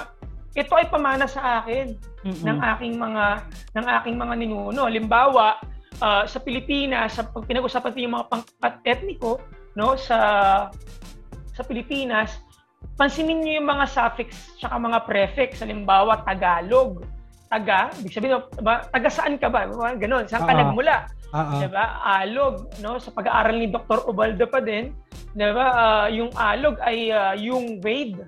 [0.52, 2.44] ito ay pamana sa akin mm-hmm.
[2.44, 3.24] ng aking mga
[3.72, 4.84] ng aking mga ninuno.
[4.84, 5.56] Halimbawa,
[6.04, 9.40] uh, sa Pilipinas, sa pag pinag-usapan yung mga pangkat etniko,
[9.76, 10.18] no, sa
[11.52, 12.40] sa Pilipinas,
[13.00, 15.64] pansinin niyo yung mga suffix at mga prefix.
[15.64, 17.04] Halimbawa, Tagalog.
[17.52, 19.68] Taga, ibig sabihin, ba, taga saan ka ba?
[19.68, 20.72] Ganon, saan ka uh-huh.
[20.72, 21.04] nagmula?
[21.32, 21.60] Uh-huh.
[21.60, 21.84] Diba?
[22.00, 22.96] Alog, no?
[22.96, 24.08] Sa pag-aaral ni Dr.
[24.08, 24.96] Ubaldo pa din,
[25.36, 25.66] diba?
[25.68, 28.24] Uh, yung alog ay uh, yung wade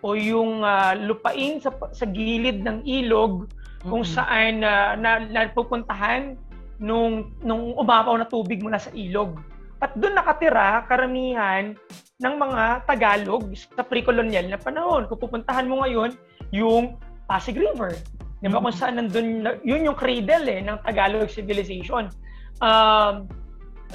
[0.00, 3.88] o yung uh, lupain sa, sa gilid ng ilog mm-hmm.
[3.88, 6.36] kung saan uh, na, napupuntahan
[6.80, 9.36] nung, nung umapaw na tubig mula sa ilog.
[9.80, 11.72] At doon nakatira karamihan
[12.20, 15.08] ng mga Tagalog sa pre-colonial na panahon.
[15.08, 16.12] Kung pupuntahan mo ngayon,
[16.52, 17.96] yung Pasig River.
[18.40, 18.60] Di ba?
[18.60, 18.64] Mm-hmm.
[18.64, 19.28] Kung saan nandun,
[19.64, 22.12] yun yung cradle eh, ng Tagalog civilization.
[22.60, 23.24] Um,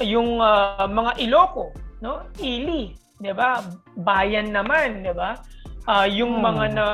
[0.01, 1.71] yung uh, mga Iloco,
[2.03, 2.27] no?
[2.43, 3.63] Ili, 'di ba?
[3.95, 5.39] Bayan naman, 'di ba?
[5.89, 6.45] Uh, yung hmm.
[6.45, 6.87] mga na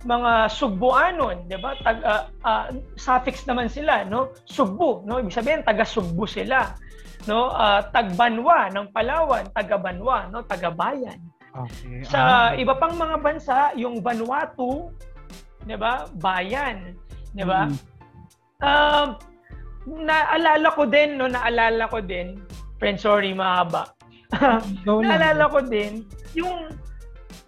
[0.00, 1.76] mga Sugbuanon, 'di ba?
[1.84, 2.66] Tag uh, uh,
[2.96, 4.32] suffix naman sila, no?
[4.48, 5.20] Sugbu, no?
[5.20, 6.72] Ibig sabihin taga Sugbu sila.
[7.28, 7.52] No?
[7.52, 10.40] Uh, tagbanwa ng Palawan, taga Banwa, no?
[10.48, 11.20] Taga Bayan.
[11.52, 12.00] Okay.
[12.08, 12.48] Sa ah.
[12.56, 14.88] iba pang mga bansa, yung Vanuatu,
[15.68, 16.08] 'di ba?
[16.16, 16.96] Bayan,
[17.36, 17.68] 'di ba?
[17.68, 17.76] Hmm.
[18.60, 19.06] Uh,
[19.84, 21.28] naalala ko din, no?
[21.28, 22.40] Naalala ko din,
[22.80, 23.92] friend, sorry, mahaba.
[24.86, 26.72] naalala ko din, yung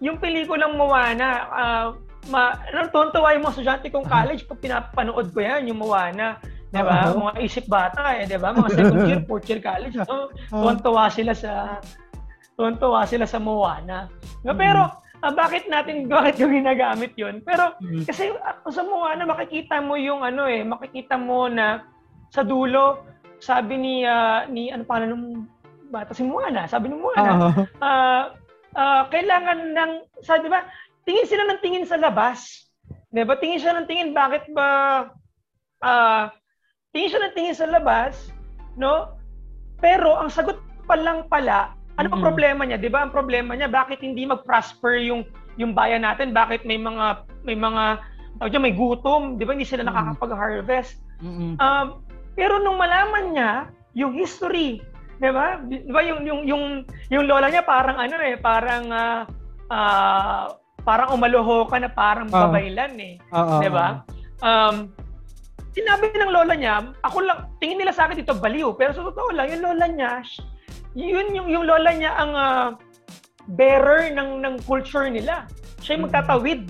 [0.03, 1.85] yung pelikulang Moana, uh,
[2.27, 2.59] ma,
[2.91, 6.43] tuwan-tuwa yung mga estudyante kong college pag pinapanood ko yan, yung Moana.
[6.73, 7.07] Di ba?
[7.07, 7.31] Uh-huh.
[7.31, 8.51] Mga isip bata eh, di ba?
[8.51, 9.95] Mga second year, fourth year college.
[10.03, 11.79] So, tuwan-tuwa sila sa
[12.59, 14.11] tuwan-tuwa sila sa Moana.
[14.43, 14.59] Mm-hmm.
[14.59, 14.81] Pero,
[15.23, 17.39] uh, bakit natin, bakit yung ginagamit yun?
[17.47, 18.03] Pero, mm-hmm.
[18.03, 21.87] kasi uh, sa Moana, makikita mo yung ano eh, makikita mo na
[22.27, 23.07] sa dulo,
[23.39, 25.47] sabi ni, uh, ni ano pa nung
[25.93, 27.65] bata si Moana, sabi ni Moana, uh-huh.
[27.79, 28.23] uh,
[28.75, 30.67] uh, kailangan ng, sabi ba,
[31.07, 32.69] tingin sila ng tingin sa labas.
[33.13, 33.37] Di ba?
[33.37, 34.69] Tingin siya ng tingin, bakit ba,
[35.85, 36.29] uh,
[36.93, 38.33] tingin siya ng tingin sa labas,
[38.77, 39.13] no?
[39.81, 42.13] Pero ang sagot pa lang pala, ano mm-hmm.
[42.17, 42.77] ang problema niya?
[42.81, 43.05] 'Di ba?
[43.05, 45.21] Ang problema niya bakit hindi mag-prosper yung
[45.61, 46.33] yung bayan natin?
[46.33, 48.01] Bakit may mga may mga
[48.41, 49.53] tawag may gutom, 'di ba?
[49.53, 50.97] Hindi sila nakakapag-harvest.
[51.21, 51.61] Mm-hmm.
[51.61, 52.01] Um,
[52.33, 53.51] pero nung malaman niya
[53.93, 54.81] yung history,
[55.19, 55.59] 'di ba?
[55.61, 56.63] 'Di ba yung yung yung
[57.09, 59.21] yung lola niya parang ano eh, parang uh,
[59.69, 60.45] uh,
[60.83, 63.13] parang umaloho ka na parang uh, babaylan eh.
[63.29, 63.87] Uh, uh, 'Di ba?
[64.43, 64.91] Um,
[65.73, 69.33] sinabi ng lola niya, ako lang, tingin nila sa akin dito baliw, pero sa totoo
[69.33, 70.21] lang, yung lola niya,
[70.93, 72.67] yun yung, yung lola niya ang uh,
[73.57, 75.49] bearer ng, ng culture nila.
[75.81, 76.07] Siya yung mm.
[76.13, 76.61] magtatawid,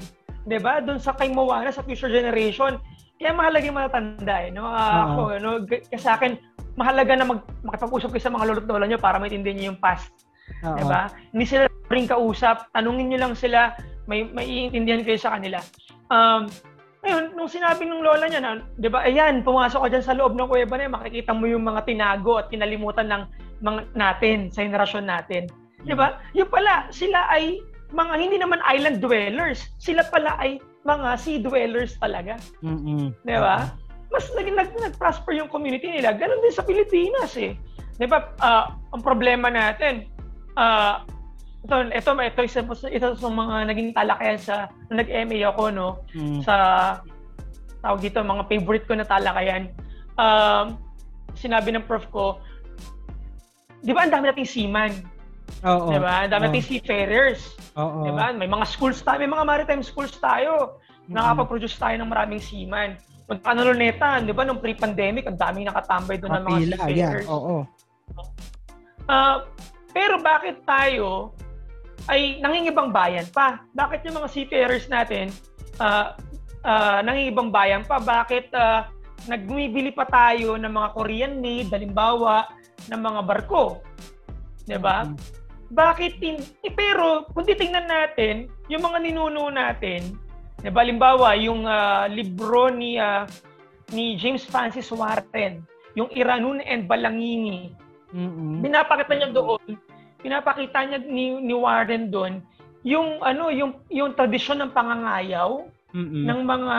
[0.48, 0.80] di ba?
[0.80, 2.80] Doon sa kay Moana, sa future generation.
[3.20, 4.50] Kaya mahalaga yung matatanda eh.
[4.56, 4.66] No?
[4.66, 5.04] Uh, uh-huh.
[5.04, 5.52] Ako, no?
[5.68, 6.40] kasi sa akin,
[6.76, 10.10] mahalaga na mag, makipag-usap kayo sa mga lolo't lola nyo para maintindihan nyo yung past.
[10.64, 10.76] Uh-huh.
[10.76, 11.08] Di ba?
[11.32, 11.64] Hindi sila
[11.94, 12.70] ring kausap.
[12.74, 13.78] Tanungin nyo lang sila,
[14.10, 15.62] may, may iintindihan kayo sa kanila.
[16.10, 16.50] Um,
[17.04, 20.40] ngayon, nung sinabi ng lola niya na, di ba, ayan, pumasok ka dyan sa loob
[20.40, 23.24] ng kuweba na yun, makikita mo yung mga tinago at kinalimutan ng
[23.60, 25.52] mga natin, sa henerasyon natin.
[25.84, 26.24] Di ba?
[26.32, 27.60] Yung pala, sila ay
[27.92, 29.68] mga hindi naman island dwellers.
[29.84, 32.40] Sila pala ay mga sea dwellers talaga.
[32.64, 33.04] Mm-hmm.
[33.24, 33.72] Di ba?
[34.14, 36.14] Mas nag, nag, nag-prosper yung community nila.
[36.14, 37.58] Ganon din sa Pilipinas eh.
[37.98, 38.30] Di ba?
[38.38, 40.06] Uh, ang problema natin,
[40.54, 41.02] uh,
[41.66, 42.62] ito, ito, ito, isa,
[42.94, 46.46] ito sa mga naging talakayan sa, nag-MA ako, no, mm.
[46.46, 46.56] sa,
[47.82, 49.74] tawag dito, mga favorite ko na talakayan.
[50.20, 50.78] Um,
[51.34, 52.38] sinabi ng prof ko,
[53.82, 54.92] di ba ang dami nating seaman?
[55.66, 55.90] Oo.
[55.90, 56.28] Di ba?
[56.28, 57.56] Ang dami nating seafarers.
[57.80, 58.06] Oo.
[58.08, 58.32] Di ba?
[58.36, 60.78] May mga schools tayo, may mga maritime schools tayo.
[61.08, 61.16] Mm-hmm.
[61.16, 62.96] Nakapag-produce tayo ng maraming seaman.
[63.30, 67.24] Na Luneta, di ba, nung pre-pandemic, ang daming nakatambay doon ng mga seafarers.
[67.24, 67.32] Yeah.
[67.32, 67.56] Oo.
[69.08, 69.38] Uh,
[69.96, 71.32] pero bakit tayo
[72.12, 73.64] ay nangingibang bayan pa.
[73.72, 75.32] Bakit yung mga seafarers natin
[75.80, 76.18] uh,
[76.68, 78.02] uh, nangingibang bayan pa?
[78.02, 78.88] Bakit uh,
[79.32, 82.52] nagbumibili pa tayo ng mga Korean made, halimbawa,
[82.92, 83.80] ng mga barko?
[84.68, 85.08] 'Di ba?
[85.08, 85.42] Mm-hmm.
[85.74, 90.22] Bakit in, eh, pero kung titingnan natin, yung mga ninuno natin,
[90.64, 93.28] 'di ba, halimbawa, yung uh, libro ni uh,
[93.92, 95.62] ni James Francis Warren,
[95.94, 97.76] yung Iranun and Balangini.
[98.16, 98.64] Mm-hmm.
[98.64, 99.78] Binapakita niya doon
[100.24, 102.40] pinapakita niya ni, ni Warren doon
[102.88, 106.24] yung ano yung yung tradisyon ng pangangayaw mm-hmm.
[106.32, 106.78] ng mga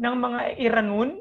[0.00, 1.20] ng mga Iranun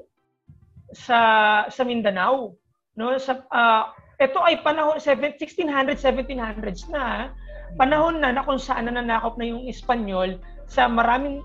[0.95, 1.19] sa
[1.67, 2.55] sa Mindanao
[2.95, 7.35] no sa uh, ito ay panahon 1600 1700s na
[7.75, 11.43] panahon na na kung saan nananakop na yung Espanyol sa maraming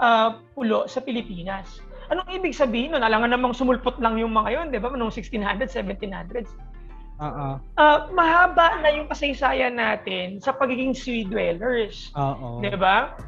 [0.00, 1.82] uh, pulo sa Pilipinas.
[2.08, 3.04] Anong ibig sabihin nun?
[3.04, 4.88] Alangan namang sumulpot lang yung mga yon, di ba?
[4.88, 6.50] Noong 1600s, 1700s.
[7.18, 7.58] Oo.
[7.74, 12.14] Uh, mahaba na yung kasaysayan natin sa pagiging sea dwellers.
[12.14, 12.62] Oo.
[12.62, 13.18] 'Di ba?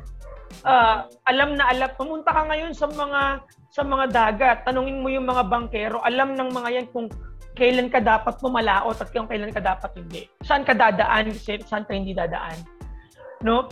[0.62, 5.26] Uh, alam na alam, pumunta ka ngayon sa mga sa mga dagat, tanungin mo yung
[5.26, 7.06] mga bankero, alam ng mga yan kung
[7.54, 10.26] kailan ka dapat pumalaot at kung kailan ka dapat hindi.
[10.42, 12.62] Saan ka dadaan, saan ka hindi dadaan.
[13.42, 13.70] No?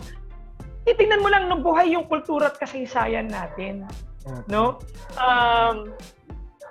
[0.89, 3.85] Titingnan mo lang ng buhay yung kultura at kasaysayan natin.
[4.49, 4.81] No?
[5.21, 5.93] Um,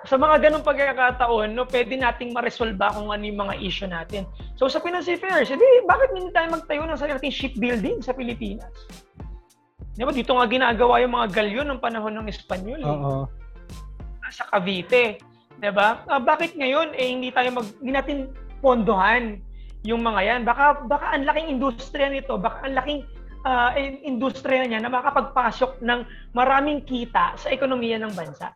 [0.07, 4.27] sa mga ganong pagkakataon, no, pwede nating ma-resolve kung ano yung mga issue natin.
[4.59, 8.71] So sa Pinas Affairs, edi, bakit hindi tayo magtayo ng sarili nating shipbuilding sa Pilipinas?
[9.95, 10.15] Di ba?
[10.15, 12.79] Dito nga ginagawa yung mga galyon ng panahon ng Espanyol.
[12.79, 12.87] Eh.
[12.87, 13.27] Oo.
[14.31, 15.19] Sa Cavite.
[15.59, 16.07] Di ba?
[16.07, 18.17] Ah, bakit ngayon, eh, hindi tayo mag, hindi natin
[18.63, 19.43] pondohan
[19.83, 20.41] yung mga yan.
[20.47, 23.03] Baka, baka ang laking industriya nito, baka ang laking
[23.45, 23.71] uh,
[24.03, 25.99] industriya niya na makapagpasok ng
[26.35, 28.55] maraming kita sa ekonomiya ng bansa.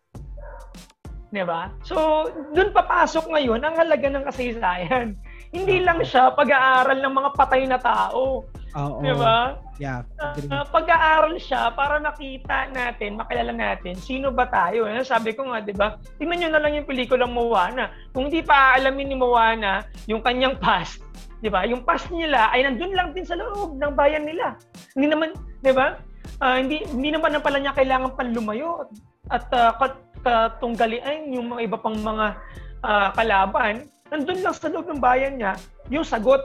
[1.34, 1.66] 'di ba?
[1.82, 5.18] So, doon papasok ngayon ang halaga ng kasaysayan.
[5.54, 8.46] Hindi lang siya pag-aaral ng mga patay na tao.
[8.74, 8.98] Oo.
[9.02, 9.58] 'Di ba?
[9.82, 10.06] Yeah.
[10.22, 14.86] Uh, pag-aaral siya para makita natin, makilala natin sino ba tayo.
[14.86, 15.98] Ano sabi ko nga, 'di ba?
[16.22, 17.90] Tingnan niyo na lang yung pelikulang Moana.
[18.14, 21.02] Kung hindi pa aalamin ni Moana yung kanyang past,
[21.44, 21.68] 'di ba?
[21.68, 24.56] Yung past nila ay nandun lang din sa loob ng bayan nila.
[24.96, 26.00] Hindi naman, 'di ba?
[26.40, 28.88] Uh, hindi hindi naman na pala niya kailangan pang lumayo
[29.28, 29.76] at uh,
[30.24, 32.40] katunggalian yung mga iba pang mga
[32.80, 35.52] uh, kalaban, nandun lang sa loob ng bayan niya
[35.92, 36.40] yung sagot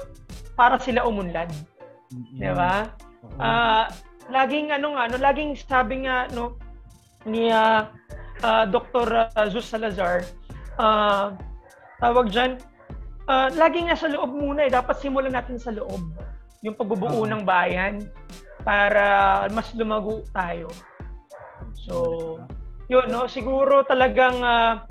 [0.59, 1.47] para sila umunlad.
[2.11, 2.37] Mm-hmm.
[2.43, 2.91] Di ba?
[3.39, 3.87] Uh,
[4.27, 6.59] laging ano nga, no, laging sabi nga no
[7.23, 7.87] ni uh,
[8.43, 9.31] uh, Dr.
[9.31, 10.27] Uh, Zuz Salazar,
[10.75, 11.31] uh,
[12.03, 12.59] tawag diyan,
[13.29, 14.73] uh, laging nasa loob muna eh.
[14.73, 16.01] Dapat simulan natin sa loob
[16.65, 17.31] yung pagbubuo uh-huh.
[17.31, 18.03] ng bayan
[18.65, 20.67] para mas lumago tayo.
[21.87, 21.95] So,
[22.91, 23.29] yun, no?
[23.29, 24.83] Siguro talagang uh,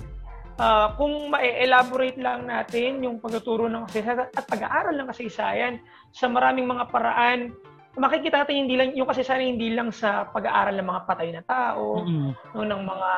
[0.57, 5.75] uh, kung ma-elaborate lang natin yung pagtuturo ng kasaysayan at pag-aaral ng kasaysayan
[6.15, 7.53] sa maraming mga paraan,
[7.99, 12.01] makikita natin hindi lang yung kasaysayan hindi lang sa pag-aaral ng mga patay na tao,
[12.07, 12.57] mm-hmm.
[12.57, 13.13] no, ng mga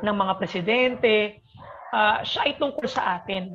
[0.00, 1.44] ng mga presidente,
[1.92, 3.52] uh, siya ay tungkol sa atin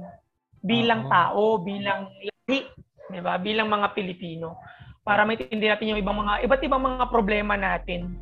[0.66, 2.66] bilang tao, bilang lahi,
[3.13, 3.38] 'di ba?
[3.38, 4.57] Bilang mga Pilipino
[5.05, 8.18] para maintindihan natin yung ibang mga iba't ibang mga problema natin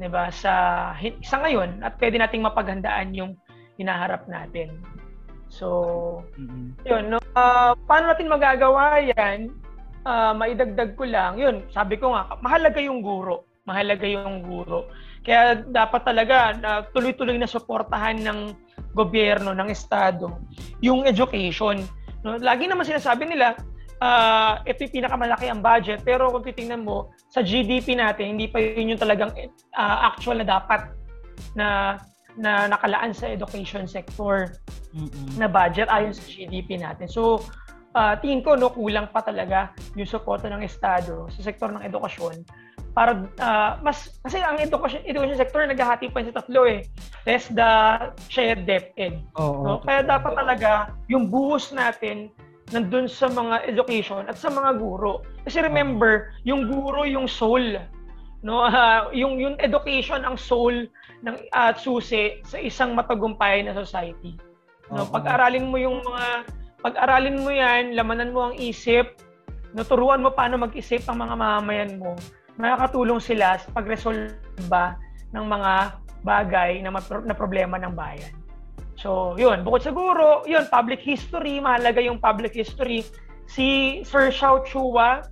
[0.00, 3.36] 'di ba sa sa ngayon at pwede nating mapaghandaan yung
[3.76, 4.80] hinaharap natin.
[5.52, 5.68] So,
[6.40, 6.88] mm-hmm.
[6.88, 7.18] yun, no?
[7.36, 9.52] Uh, paano natin magagawa yan?
[10.02, 13.44] Uh, maidagdag ko lang, yun, sabi ko nga, mahalaga yung guro.
[13.68, 14.88] Mahalaga yung guro.
[15.22, 18.38] Kaya dapat talaga na uh, tuloy-tuloy na suportahan ng
[18.92, 20.42] gobyerno, ng estado,
[20.82, 21.80] yung education.
[22.26, 22.36] No?
[22.36, 23.54] Lagi naman sinasabi nila,
[24.02, 28.58] uh, ito yung pinakamalaki ang budget, pero kung titingnan mo, sa GDP natin, hindi pa
[28.58, 29.30] yun yung talagang
[29.78, 30.90] uh, actual na dapat
[31.54, 31.96] na
[32.32, 34.56] na nakalaan sa education sector
[34.96, 35.36] Mm-mm.
[35.36, 37.04] na budget ayon sa GDP natin.
[37.04, 37.44] So,
[37.92, 42.44] uh, tingin ko no kulang pa talaga yung suporta ng estado sa sektor ng edukasyon
[42.92, 46.84] para uh, mas kasi ang education education sector naghahati pa sa tatlo eh.
[47.24, 47.70] the
[48.28, 49.22] shared DepEd.
[49.36, 49.80] Oh, no?
[49.80, 52.28] Kaya dapat talaga yung buhos natin
[52.72, 55.24] nandun sa mga education at sa mga guro.
[55.44, 57.80] Kasi remember, yung guro yung soul
[58.42, 60.86] no uh, yung yung education ang soul
[61.22, 64.36] ng uh, susi sa isang matagumpay na society
[64.90, 65.08] no uh-huh.
[65.14, 66.26] pag-aralin mo yung mga
[66.82, 69.14] pag-aralin mo yan lamanan mo ang isip
[69.72, 72.18] no turuan mo paano mag-isip ang mga mamamayan mo
[72.56, 74.96] makakatulong sila sa pagresolba
[75.32, 75.72] ng mga
[76.22, 76.90] bagay na,
[77.24, 78.32] na problema ng bayan
[78.96, 83.02] so yun bukod sa guro yun public history mahalaga yung public history
[83.48, 85.24] si Sir Xiao Chua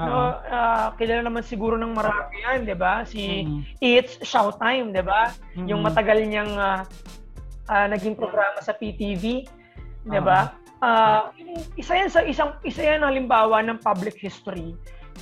[0.00, 3.04] No, uh, kilala naman siguro ng marami yan, 'di ba?
[3.04, 3.84] Si mm-hmm.
[3.84, 5.28] It's Showtime, 'di ba?
[5.28, 5.66] Mm-hmm.
[5.68, 6.88] Yung matagal niyang uh,
[7.68, 9.44] uh, naging programa sa PTV,
[10.08, 10.56] 'di ba?
[10.80, 11.28] Uh,
[11.76, 14.72] isa yan sa isang isa yan halimbawa ng public history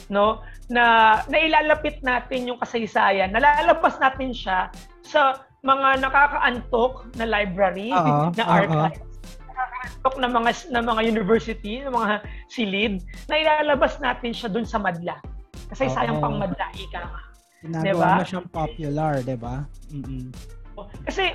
[0.06, 0.40] no
[0.70, 4.70] na nailalapit natin yung kasaysayan nalalabas natin siya
[5.02, 8.30] sa mga nakakaantok na library uh-huh.
[8.38, 9.08] na archive
[10.02, 14.78] talk ng mga ng mga university, ng mga silid, na ilalabas natin siya dun sa
[14.78, 15.18] madla.
[15.68, 15.94] Kasi Oo.
[15.94, 17.22] sayang pang madla, ika nga.
[17.58, 18.08] Ginagawa diba?
[18.14, 19.66] mo siyang popular, di ba?
[21.02, 21.34] Kasi,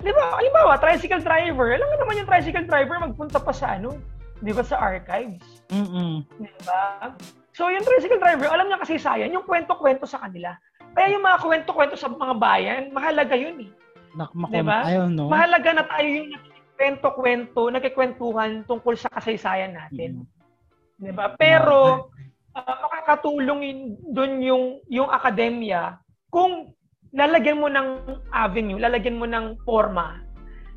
[0.00, 3.98] di ba, halimbawa, tricycle driver, alam mo naman yung tricycle driver magpunta pa sa ano,
[4.38, 5.42] di ba, sa archives.
[5.74, 6.22] Mm-mm.
[6.38, 7.10] Di ba?
[7.54, 10.58] So, yung tricycle driver, alam niya kasi sayang, yung kwento-kwento sa kanila.
[10.94, 13.70] Kaya yung mga kwento-kwento sa mga bayan, mahalaga yun eh.
[14.18, 14.78] Nak- diba?
[14.82, 15.30] Ayaw, no?
[15.30, 16.30] Mahalaga na tayo yung
[16.74, 20.26] kwento-kwento, nagkikwentuhan tungkol sa kasaysayan natin.
[20.26, 21.02] Mm-hmm.
[21.02, 21.34] 'Di ba?
[21.38, 22.10] Pero
[22.54, 25.98] uh, makakatulong doon yung yung akademya
[26.30, 26.74] kung
[27.14, 30.18] lalagyan mo ng avenue, lalagyan mo ng forma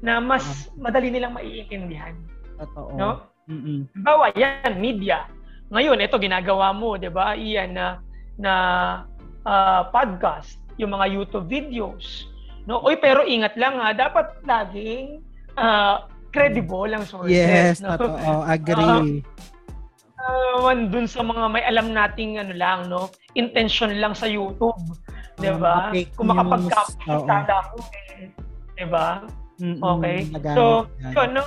[0.05, 0.89] na mas uh-huh.
[0.89, 2.13] madali nilang maiintindihan.
[2.61, 2.93] Totoo.
[2.93, 3.09] No?
[3.49, 3.89] Mm-mm.
[4.05, 5.25] Bawa yan, media.
[5.67, 7.35] Ngayon, ito ginagawa mo, 'di ba?
[7.35, 7.99] Iyan na
[8.39, 8.53] na
[9.43, 12.29] uh, podcast, yung mga YouTube videos.
[12.67, 12.79] No?
[12.83, 15.19] Oy, pero ingat lang ha, dapat laging
[15.59, 17.35] uh, credible ang sources.
[17.35, 17.95] Yes, no?
[17.95, 18.43] totoo.
[18.55, 19.23] Agree.
[20.19, 23.11] Uh, uh, dun sa mga may alam nating ano lang, no?
[23.35, 24.77] Intention lang sa YouTube.
[25.37, 25.91] 'Di ba?
[26.17, 27.65] Kung makapag-capture ka lang,
[28.17, 28.29] eh,
[28.77, 29.23] 'di ba?
[29.57, 30.29] Okay.
[30.53, 31.43] So, yun, no?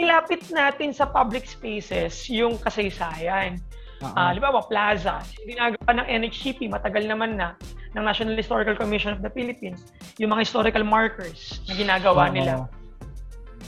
[0.00, 3.60] Ilapit natin sa public spaces yung kasaysayan.
[4.00, 4.16] Uh-huh.
[4.16, 5.20] Uh, halimbawa, plaza.
[5.44, 7.52] Ginagawa ng NHCP, matagal naman na,
[7.92, 12.36] ng National Historical Commission of the Philippines, yung mga historical markers na ginagawa uh-huh.
[12.36, 12.54] nila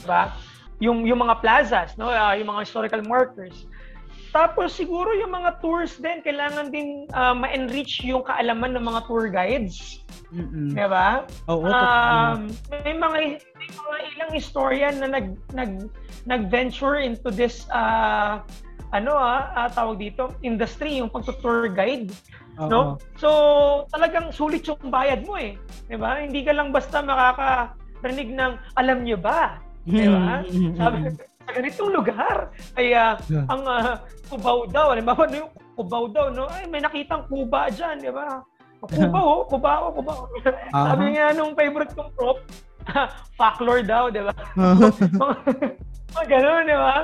[0.05, 0.35] ba?
[0.83, 3.65] Yung yung mga plazas, no, uh, yung mga historical markers.
[4.33, 9.29] Tapos siguro yung mga tours din, kailangan din uh, ma-enrich yung kaalaman ng mga tour
[9.29, 10.01] guides.
[10.33, 10.73] Mm-mm.
[10.73, 11.29] Di ba?
[11.45, 12.49] Oo, um,
[12.81, 15.85] may mga may mga ilang historian na nag nag
[16.25, 18.41] nag-venture into this uh,
[18.89, 22.09] ano ah, uh, tawag dito, industry, yung pagtutour guide.
[22.57, 22.69] Uh-oh.
[22.69, 22.79] No?
[23.17, 23.29] So,
[23.93, 25.57] talagang sulit yung bayad mo eh.
[25.85, 26.21] 'Di ba?
[26.21, 29.61] Hindi ka lang basta makakarinig ng alam niyo ba?
[29.85, 30.41] Di ba?
[30.81, 30.97] Sabi,
[31.43, 33.45] sa ganitong lugar, ay uh, yeah.
[33.51, 33.99] ang uh,
[34.31, 36.47] kubaw daw, halimbawa, ano yung kubaw daw, no?
[36.47, 38.41] Ay, may nakitang kuba dyan, di ba?
[38.83, 39.87] Kuba ho, kuba ho.
[39.95, 40.51] Uh-huh.
[40.71, 42.39] Sabi nga nung favorite kong prop,
[43.39, 44.33] folklore daw, di ba?
[45.23, 45.35] mga,
[46.15, 46.97] mga ganun, di ba?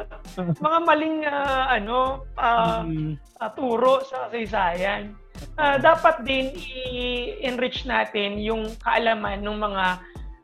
[0.60, 2.00] Mga maling, uh, ano,
[2.36, 2.84] uh,
[3.40, 5.16] uh, turo sa kasaysayan.
[5.56, 9.86] Uh, dapat din i-enrich natin yung kaalaman ng mga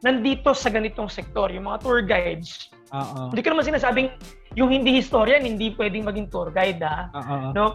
[0.08, 2.72] nandito sa ganitong sektor, yung mga tour guides.
[2.94, 3.34] Oo.
[3.34, 4.10] Hindi ko naman sinasabing
[4.54, 7.10] yung hindi historian hindi pwedeng maging tour guide ah.
[7.16, 7.38] Oo.
[7.56, 7.66] No?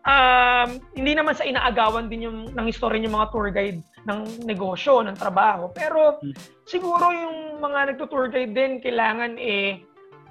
[0.00, 5.04] Um, hindi naman sa inaagawan din yung ng historian yung mga tour guide ng negosyo,
[5.04, 5.70] ng trabaho.
[5.70, 6.64] Pero hmm.
[6.64, 9.84] siguro yung mga nagto-tour guide din kailangan eh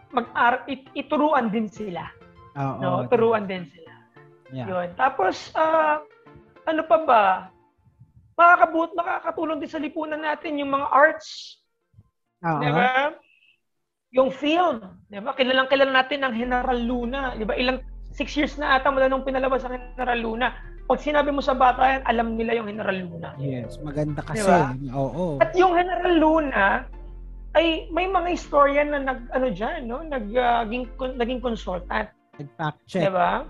[0.10, 0.26] mag
[0.66, 2.04] it, ituruan din sila.
[2.58, 2.82] Oo.
[2.82, 3.94] No, turuan din sila.
[4.50, 4.68] Yeah.
[4.68, 4.88] Yun.
[4.98, 6.02] Tapos uh,
[6.66, 7.26] ano pa ba?
[8.40, 11.60] makakabut, makakatulong din sa lipunan natin yung mga arts.
[12.40, 12.64] Uh-huh.
[12.64, 13.12] Di ba?
[14.16, 14.82] Yung film.
[15.10, 15.38] Di ba?
[15.38, 17.38] Kilalang kilala natin ang General Luna.
[17.38, 17.54] Di ba?
[17.54, 20.48] Ilang, six years na ata mula nung pinalabas ang General Luna.
[20.90, 23.30] Pag sinabi mo sa bata yan, alam nila yung General Luna.
[23.38, 24.42] Yes, maganda kasi.
[24.42, 24.74] Diba?
[24.98, 25.38] Oo.
[25.38, 26.66] At yung General Luna,
[27.58, 33.10] ay may mga historian na nag ano diyan no naging uh, naging consultant nag-fact check
[33.10, 33.42] 'di ba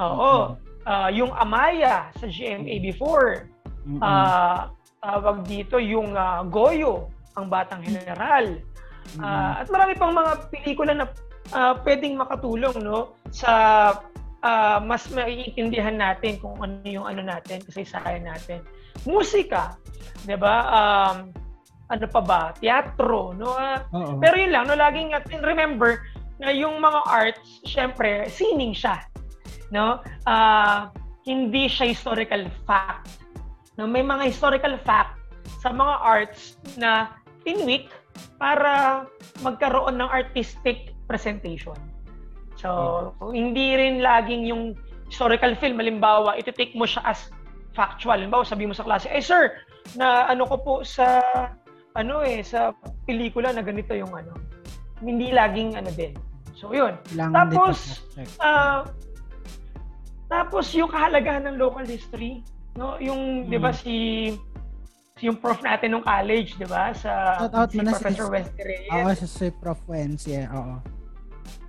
[0.00, 0.88] oo mm-hmm.
[0.88, 3.52] uh, yung Amaya sa GMA before
[3.84, 4.00] mm-hmm.
[4.00, 4.72] uh,
[5.04, 8.56] tawag dito yung uh, Goyo ang Batang General
[9.16, 9.22] mm-hmm.
[9.22, 11.06] uh, at marami pang mga pelikula na
[11.54, 13.52] uh, pwedeng makatulong no sa
[14.42, 18.62] uh, mas maiintindihan natin kung ano yung ano natin kasaysayan natin
[19.06, 19.76] musika
[20.26, 21.34] 'di ba um,
[21.92, 23.52] ano pa ba, teatro, no?
[23.52, 25.12] Uh, pero yun lang, no, laging
[25.44, 26.00] remember
[26.40, 29.04] na yung mga arts, syempre, sining siya.
[29.68, 30.00] No?
[30.24, 30.88] Uh,
[31.28, 33.20] hindi siya historical fact.
[33.76, 35.20] No, may mga historical fact
[35.60, 37.12] sa mga arts na
[37.44, 37.92] tinwik
[38.36, 39.04] para
[39.40, 41.76] magkaroon ng artistic presentation.
[42.58, 43.32] So, hmm.
[43.34, 44.62] hindi rin laging yung
[45.10, 47.28] historical film, halimbawa, iti-take mo siya as
[47.76, 48.16] factual.
[48.16, 49.52] Halimbawa, sabi mo sa klase, eh sir,
[49.98, 51.20] na ano ko po sa
[51.92, 52.72] ano eh, sa
[53.04, 54.32] pelikula na ganito yung ano.
[55.04, 56.16] Hindi laging ano din.
[56.56, 56.96] So, yun.
[57.18, 58.06] Lang tapos,
[58.40, 58.86] uh,
[60.32, 62.40] tapos yung kahalagahan ng local history,
[62.80, 62.96] no?
[62.96, 63.48] Yung, mm.
[63.52, 63.94] 'di ba si
[64.32, 64.51] si
[65.22, 66.90] yung prof natin nung college, 'di ba?
[66.92, 68.90] Sa Shout out si Professor si, Westy Reyes.
[68.90, 70.76] Oo, sa si Prof Wens, yeah, oo.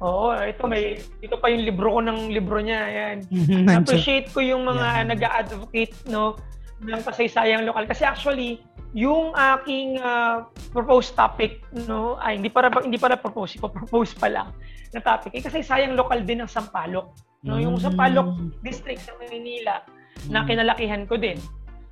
[0.04, 3.18] Oo, ito may ito pa yung libro ko ng libro niya, ayan.
[3.80, 5.08] Appreciate ko yung mga yeah.
[5.08, 6.36] nag-advocate no
[6.84, 8.60] ng kasaysayang lokal kasi actually
[8.94, 14.30] yung aking uh, proposed topic no ay hindi para hindi para propose ko propose pa
[14.30, 14.54] lang
[14.94, 17.84] na topic eh, kasi sayang lokal din ng Sampaloc no yung mm.
[17.88, 19.82] Sampaloc district sa Manila
[20.30, 20.48] na mm.
[20.52, 21.40] kinalakihan ko din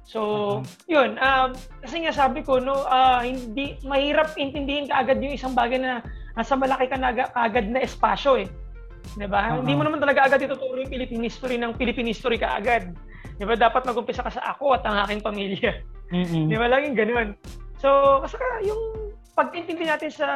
[0.04, 5.56] so yun um, kasi nga sabi ko no uh, hindi mahirap intindihin kaagad yung isang
[5.56, 6.04] bagay na
[6.36, 8.48] nasa malaki ka na agad na espasyo eh
[9.18, 9.64] 'di ba uh-huh.
[9.64, 12.92] hindi mo naman talaga agad ituturo yung Philippine history ng Philippine history kaagad
[13.40, 15.74] 'di ba dapat mag-umpisa ka sa ako at ang aking pamilya
[16.12, 16.46] Mm-hmm.
[16.52, 16.68] Di ba?
[16.68, 17.30] Laging ganun.
[17.80, 18.36] So, kasi
[18.68, 20.30] yung pag-intindi natin sa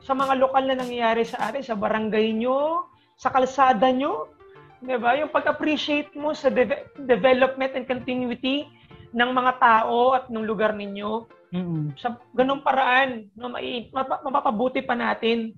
[0.00, 2.88] sa mga lokal na nangyayari sa atin, sa barangay nyo,
[3.20, 4.32] sa kalsada nyo,
[4.80, 5.18] di ba?
[5.20, 8.66] Yung pag-appreciate mo sa de- development and continuity
[9.16, 11.24] ng mga tao at ng lugar ninyo.
[11.56, 11.96] Mm-hmm.
[11.96, 15.56] Sa ganung paraan, no, mai- mapapabuti pa natin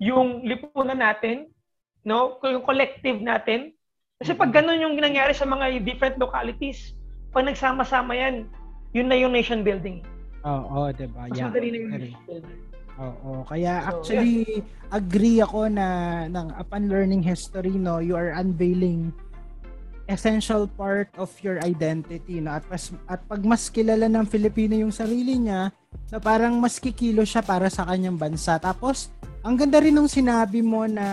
[0.00, 1.52] yung lipunan natin,
[2.00, 2.40] no?
[2.40, 3.76] Yung collective natin.
[4.16, 6.96] Kasi pag ganun yung nangyari sa mga different localities,
[7.28, 8.48] pag nagsama-sama yan,
[8.96, 10.00] yun na yung nation building.
[10.48, 11.28] Oo, oh, oh, diba?
[11.28, 11.52] Mas yeah.
[11.52, 12.60] madali na yung nation building.
[12.94, 14.94] Oo, kaya so, actually yeah.
[14.94, 15.86] agree ako na
[16.30, 19.10] ng upon learning history no, you are unveiling
[20.06, 22.56] essential part of your identity no?
[22.56, 25.72] At mas, at pag mas kilala ng Filipino yung sarili niya
[26.12, 28.60] na parang mas kikilo siya para sa kanyang bansa.
[28.60, 29.08] Tapos
[29.44, 31.06] ang ganda rin ng sinabi mo na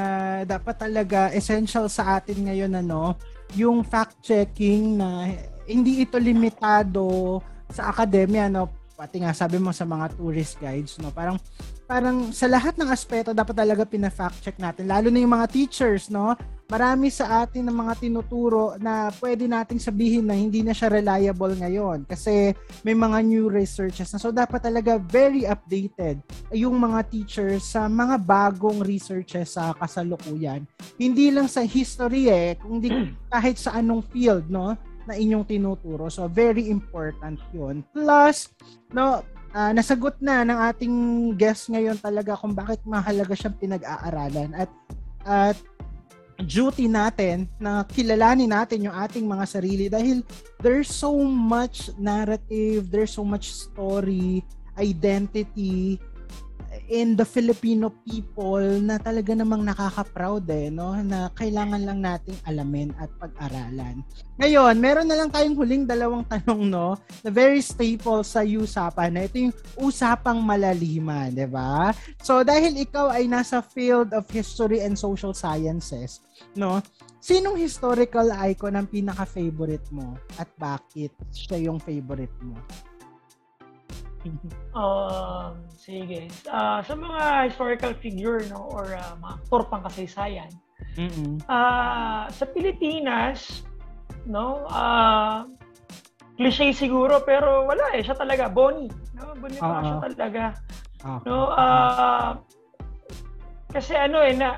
[0.47, 3.15] dapat talaga essential sa atin ngayon ano
[3.55, 5.27] yung fact checking na
[5.67, 7.39] hindi ito limitado
[7.71, 8.71] sa akademya no?
[8.95, 11.11] Pati nga sabi mo sa mga tourist guides no?
[11.11, 11.39] Parang
[11.87, 14.87] parang sa lahat ng aspeto dapat talaga pina-fact check natin.
[14.87, 16.35] Lalo na yung mga teachers no
[16.71, 21.51] marami sa atin ng mga tinuturo na pwede nating sabihin na hindi na siya reliable
[21.59, 22.55] ngayon kasi
[22.87, 26.23] may mga new researches na so dapat talaga very updated
[26.55, 30.63] yung mga teachers sa mga bagong researches sa kasalukuyan
[30.95, 36.07] hindi lang sa history eh kundi kahit sa anong field no na inyong tinuturo.
[36.13, 37.81] So very important 'yun.
[37.93, 38.51] Plus
[38.93, 40.95] no uh, nasagot na ng ating
[41.35, 44.69] guest ngayon talaga kung bakit mahalaga siyang pinag-aaralan at
[45.21, 45.57] at
[46.43, 50.25] duty natin na kilalanin natin yung ating mga sarili dahil
[50.59, 54.43] there's so much narrative, there's so much story,
[54.77, 56.01] identity,
[56.91, 60.91] in the Filipino people na talaga namang nakaka-proud eh, no?
[60.99, 64.03] Na kailangan lang nating alamin at pag-aralan.
[64.35, 66.99] Ngayon, meron na lang tayong huling dalawang tanong, no?
[67.23, 71.95] Na very staple sa usapan na ito yung usapang malaliman, di ba?
[72.19, 76.19] So, dahil ikaw ay nasa field of history and social sciences,
[76.59, 76.83] no?
[77.23, 82.59] Sinong historical icon ang pinaka-favorite mo at bakit siya yung favorite mo?
[84.77, 86.29] Um, sige.
[86.45, 90.51] Uh, sa mga historical figure no or uh, mga aktor pang kasaysayan.
[90.97, 91.45] Mm-hmm.
[91.47, 93.63] Uh, sa Pilipinas,
[94.27, 95.45] no, uh,
[96.41, 99.83] cliche siguro pero wala eh siya talaga Bonnie no Bonnie uh-huh.
[99.85, 100.43] siya talaga
[101.05, 101.19] uh-huh.
[101.29, 102.29] no uh,
[103.69, 104.57] kasi ano eh na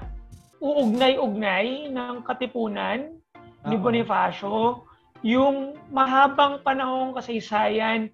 [0.64, 3.68] uugnay-ugnay ng katipunan uh-huh.
[3.68, 4.88] ni Bonifacio
[5.28, 8.08] yung mahabang panahong kasaysayan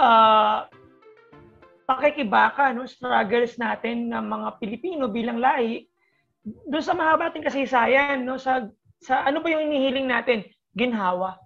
[0.00, 0.64] uh,
[1.84, 5.84] pakikibaka, no, struggles natin ng mga Pilipino bilang lahi,
[6.42, 8.64] doon sa mahaba nating kasaysayan, no, sa,
[9.04, 10.48] sa ano ba yung inihiling natin?
[10.72, 11.36] Ginhawa.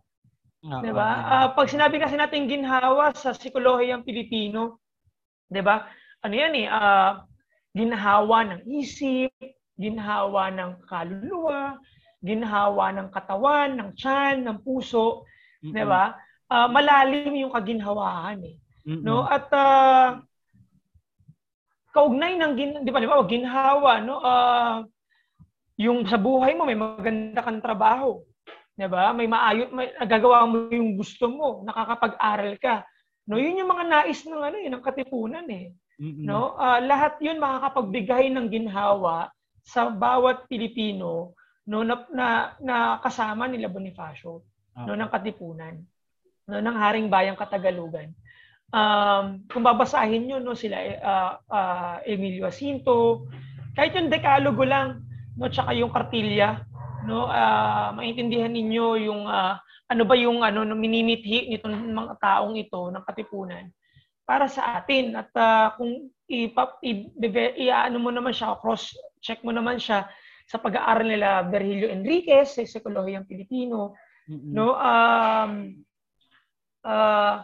[0.64, 1.08] Oh, 'Di ba?
[1.28, 4.80] Uh, pag sinabi kasi natin ginhawa sa psikolohiyang Pilipino,
[5.52, 5.84] 'Di ba?
[6.24, 7.20] Ano yan eh, uh,
[7.76, 9.28] ginhawa ng isip,
[9.76, 11.76] ginhawa ng kaluluwa,
[12.24, 15.28] ginhawa ng katawan, ng tiyan, ng puso,
[15.60, 15.72] mm-hmm.
[15.76, 16.16] 'di ba?
[16.54, 18.56] Uh, malalim yung kaginhawahan eh.
[18.86, 19.02] Mm-hmm.
[19.02, 19.26] No?
[19.26, 20.22] At uh,
[21.90, 24.22] kaugnay ng gin, 'di ba, di ba, ginhawa, no?
[24.22, 24.86] Uh,
[25.74, 28.22] yung sa buhay mo may maganda kang trabaho.
[28.78, 29.10] 'Di ba?
[29.10, 32.86] May maayos, may nagagawa mo yung gusto mo, nakakapag-aral ka.
[33.26, 35.74] No, yun yung mga nais ng ano eh, ng katipunan eh.
[35.98, 36.22] Mm-hmm.
[36.22, 36.54] No?
[36.54, 39.34] Uh, lahat 'yun makakapagbigay ng ginhawa
[39.64, 41.32] sa bawat Pilipino
[41.64, 42.26] no na, na,
[42.60, 44.44] na kasama nila Bonifacio
[44.76, 44.84] okay.
[44.84, 45.80] no ng katipunan
[46.48, 48.12] no ng Haring Bayang Katagalugan.
[48.74, 53.28] Um, kung babasahin niyo no sila uh, uh, Emilio Jacinto,
[53.78, 56.62] kahit yung dekalogo lang no tsaka yung kartilya
[57.04, 59.58] no uh, maintindihan ninyo yung uh,
[59.90, 63.68] ano ba yung ano no minimithi nitong mga taong ito ng katipunan
[64.24, 69.44] para sa atin at uh, kung ipap i, i, ano mo naman siya cross check
[69.44, 70.08] mo naman siya
[70.48, 73.92] sa pag-aaral nila Virgilio Enriquez sa Psikolohiyang Pilipino
[74.24, 74.50] mm-hmm.
[74.56, 75.76] no um
[76.84, 77.42] uh,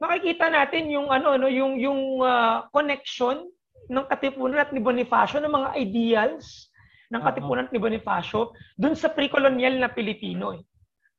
[0.00, 3.48] makikita natin yung ano no yung yung uh, connection
[3.86, 6.70] ng katipunan at ni Bonifacio ng mga ideals
[7.10, 7.74] ng katipunan uh-huh.
[7.74, 10.58] ni Bonifacio dun sa pre-colonial na Pilipino.
[10.58, 10.62] Eh.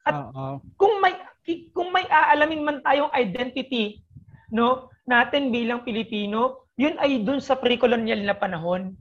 [0.04, 0.60] At uh-huh.
[0.76, 1.16] kung may
[1.72, 4.04] kung may aalamin man tayong identity
[4.52, 8.92] no natin bilang Pilipino, yun ay dun sa pre-colonial na panahon.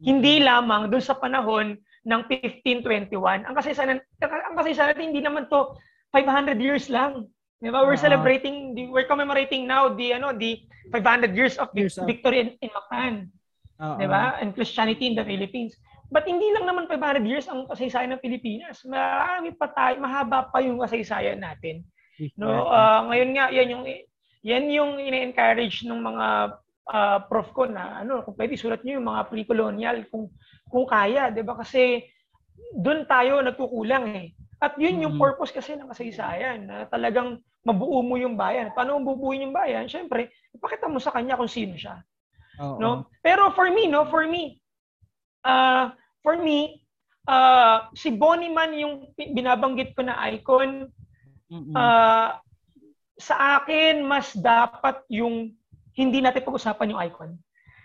[0.00, 0.48] Hindi mm-hmm.
[0.48, 3.44] lamang dun sa panahon ng 1521.
[3.44, 5.76] Ang kasaysayan ang kasaysayan natin hindi naman to
[6.14, 7.26] 500 years lang.
[7.58, 7.82] Di ba?
[7.82, 8.06] We're uh-huh.
[8.06, 10.62] celebrating, we're commemorating now the ano the
[10.94, 13.14] 500 years of years victory in, in Mactan.
[13.82, 13.98] Uh-huh.
[13.98, 14.38] Di ba?
[14.38, 15.74] And Christianity in the Philippines.
[16.14, 18.86] But hindi lang naman 500 years ang kasaysayan ng Pilipinas.
[18.86, 21.82] Marami pa tayo, mahaba pa yung kasaysayan natin.
[22.38, 23.84] No, uh, ngayon nga yan yung
[24.44, 26.26] yan yung ine-encourage ng mga
[26.86, 30.30] uh, prof ko na ano, kung pwede sulat niyo yung mga pre-colonial kung
[30.70, 31.58] kung kaya, 'di ba?
[31.58, 32.06] Kasi
[32.76, 34.28] doon tayo nagkukulang eh.
[34.64, 35.20] At yun yung mm-hmm.
[35.20, 37.36] purpose kasi ng kasaysayan na talagang
[37.68, 38.72] mabuo mo yung bayan.
[38.72, 39.84] Paano mo bubuuin yung bayan?
[39.84, 42.00] Siyempre, ipakita mo sa kanya kung sino siya.
[42.56, 43.12] Oh, no?
[43.20, 44.56] Pero for me, no, for me,
[45.44, 45.92] uh,
[46.24, 46.80] for me,
[47.28, 50.88] uh, si Bonnie man yung binabanggit ko na icon,
[51.76, 52.40] uh,
[53.20, 55.52] sa akin, mas dapat yung
[55.92, 57.30] hindi natin pag-usapan yung icon.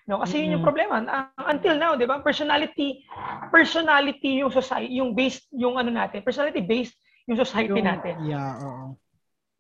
[0.10, 1.06] No, kasi yun yung problema.
[1.06, 2.18] Uh, until now, 'di ba?
[2.26, 3.06] Personality
[3.54, 6.98] personality yung society, yung based yung ano natin, personality based
[7.30, 8.18] yung society yung, natin.
[8.26, 8.98] Yeah, oo.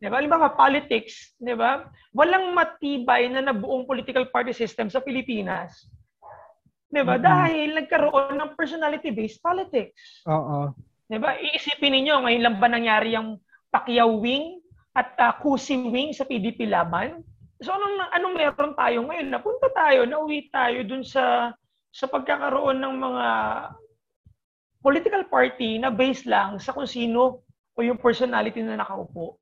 [0.02, 0.18] 'Di ba?
[0.18, 1.86] Halimbawa, politics, 'di ba?
[2.18, 5.86] Walang matibay na nabuong political party system sa Pilipinas
[6.89, 7.16] 'Di ba?
[7.16, 7.26] Mm-hmm.
[7.26, 10.26] Dahil nagkaroon ng personality-based politics.
[10.26, 10.74] Oo.
[11.06, 11.38] 'Di ba?
[11.38, 13.38] Iisipin niyo ngayon lang ba nangyari yung
[13.70, 14.58] Pacquiao wing
[14.97, 17.22] at uh, Cusi wing sa PDP laban?
[17.60, 19.28] So anong anong meron tayo ngayon?
[19.28, 21.51] Napunta tayo, nauwi tayo dun sa
[21.91, 23.28] sa pagkakaroon ng mga
[24.80, 27.43] political party na based lang sa kung sino
[27.76, 29.36] o yung personality na nakaupo.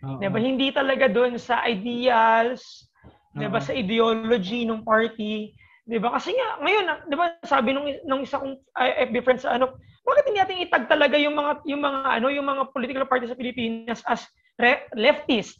[0.00, 0.18] Uh-huh.
[0.22, 0.38] 'Di ba?
[0.38, 3.42] Hindi talaga doon sa ideals, uh-huh.
[3.42, 5.50] 'di ba, sa ideology ng party,
[5.90, 6.14] 'Di ba?
[6.14, 9.74] Kasi nga ngayon, 'di ba, sabi nung nung isa kong uh, FB friend sa ano,
[10.06, 13.38] bakit hindi natin itag talaga yung mga yung mga ano, yung mga political parties sa
[13.38, 14.22] Pilipinas as
[14.62, 15.58] re- leftist,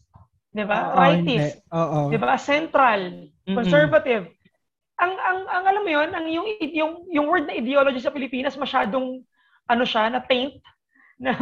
[0.51, 0.94] 'di ba?
[0.94, 2.11] Rightist, Oo.
[2.11, 2.36] 'di ba?
[2.38, 4.26] Central, conservative.
[4.30, 4.98] Mm-hmm.
[5.01, 8.59] Ang ang ang alam mo 'yon, ang yung yung yung word na ideology sa Pilipinas
[8.59, 9.22] masyadong
[9.70, 10.59] ano siya na taint
[11.24, 11.32] na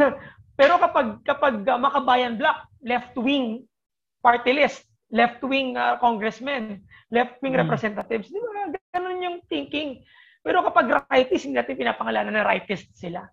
[0.59, 3.63] pero kapag kapag uh, makabayan block, left wing
[4.19, 7.63] party list, left wing uh, congressmen, left wing mm.
[7.63, 8.67] representatives, di ba?
[8.91, 10.03] Ganun yung thinking.
[10.43, 13.23] Pero kapag rightist, hindi natin pinapangalanan na rightist sila.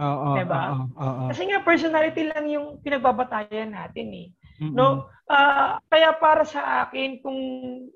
[0.00, 0.38] Oo.
[0.38, 0.62] Diba?
[0.78, 1.22] Oo, oo.
[1.34, 4.26] Kasi nga personality lang yung pinagbabatayan natin eh.
[4.60, 4.76] Mm-hmm.
[4.76, 5.08] No?
[5.30, 7.40] Uh, kaya para sa akin kung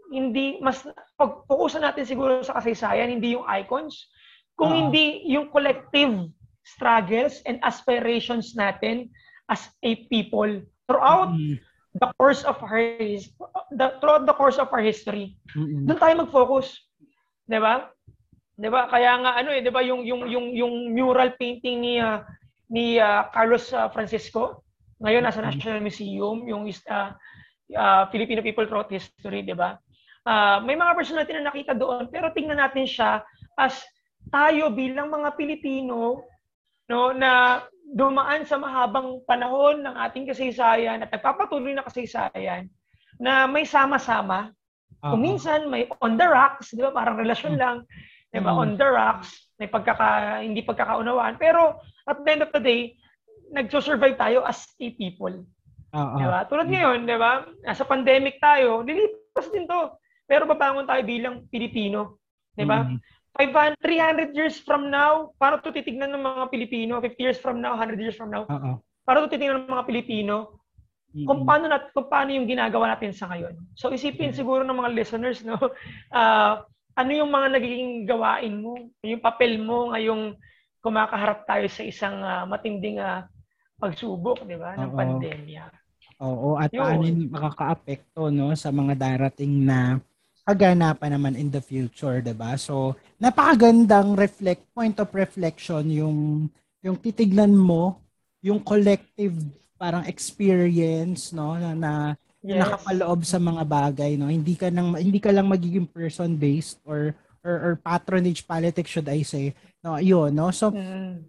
[0.09, 0.87] hindi mas
[1.21, 4.09] pag-focusan natin siguro sa kasaysayan, hindi yung icons,
[4.57, 4.81] kung uh-huh.
[4.89, 6.31] hindi yung collective
[6.65, 9.13] struggles and aspirations natin
[9.53, 11.61] as a people throughout mm-hmm
[11.95, 12.99] the course of our
[13.71, 15.39] the throughout the course of our history.
[15.55, 15.87] Mm-hmm.
[15.87, 16.83] Doon tayo mag-focus.
[17.47, 17.91] 'Di ba?
[18.59, 18.91] 'Di ba?
[18.91, 22.27] Kaya nga ano eh, 'di ba yung yung yung yung mural painting ni uh,
[22.67, 24.64] ni uh, Carlos uh, Francisco
[25.05, 27.11] ngayon nasa National Museum yung uh,
[27.77, 29.77] uh, Filipino people throughout history, 'di ba?
[30.25, 33.21] Uh, may mga personality na nakita doon pero tingnan natin siya
[33.61, 33.85] as
[34.33, 36.25] tayo bilang mga Pilipino
[36.89, 42.73] no na dumaan sa mahabang panahon ng ating kasaysayan at nagpapatuloy na kasaysayan
[43.21, 44.51] na may sama-sama.
[45.05, 45.15] Uh-huh.
[45.15, 46.91] Kung minsan may on the rocks, di ba?
[46.91, 47.85] Parang relasyon lang.
[48.33, 48.57] Di ba?
[48.57, 48.65] Uh-huh.
[48.65, 51.37] On the rocks, may pagkaka, hindi pagkakaunawaan.
[51.37, 51.79] Pero
[52.09, 52.97] at the end of the day,
[53.55, 55.47] nagso-survive tayo as a people.
[55.95, 56.19] Uh-huh.
[56.19, 56.43] Di ba?
[56.51, 57.47] Tulad ngayon, di ba?
[57.63, 59.91] Nasa pandemic tayo, lilipat purpose din to.
[60.31, 62.23] Pero babangon tayo bilang Pilipino.
[62.55, 62.87] Di ba?
[62.87, 63.03] Mm-hmm.
[63.35, 67.75] 500, 300 years from now, para to titignan ng mga Pilipino, 50 years from now,
[67.75, 68.79] 100 years from now, uh-uh.
[69.03, 70.63] para to titignan ng mga Pilipino,
[71.11, 71.27] mm-hmm.
[71.27, 73.59] kung paano nat kung paano yung ginagawa natin sa ngayon.
[73.75, 74.39] So isipin mm-hmm.
[74.39, 76.63] siguro ng mga listeners no, uh,
[77.01, 80.39] ano yung mga nagiging gawain mo, yung papel mo ngayong
[80.79, 83.27] kumakaharap tayo sa isang uh, matinding uh,
[83.79, 85.65] pagsubok, 'di ba, ng pandemya.
[86.23, 86.81] Oo, at Yun.
[86.81, 89.99] paano makakaapekto no sa mga darating na
[90.45, 92.55] kaganapan naman in the future, 'di ba?
[92.55, 96.19] So, napakagandang reflect point of reflection yung
[96.85, 98.05] yung titignan mo
[98.45, 99.33] yung collective
[99.81, 101.93] parang experience no na, na
[102.45, 102.61] yes.
[102.61, 107.17] nakapaloob sa mga bagay no hindi ka nang hindi ka lang magiging person based or
[107.41, 110.49] or, or patronage politics should I say no yun no?
[110.49, 110.73] So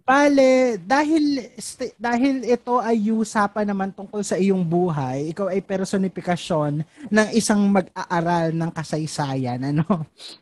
[0.00, 6.80] bale dahil st- dahil ito ay usapan naman tungkol sa iyong buhay ikaw ay personifikasyon
[7.12, 9.84] ng isang mag-aaral ng kasaysayan ano?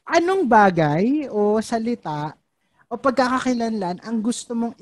[0.07, 2.39] Anong bagay o salita
[2.87, 4.79] o pagkakakilanlan ang gusto mong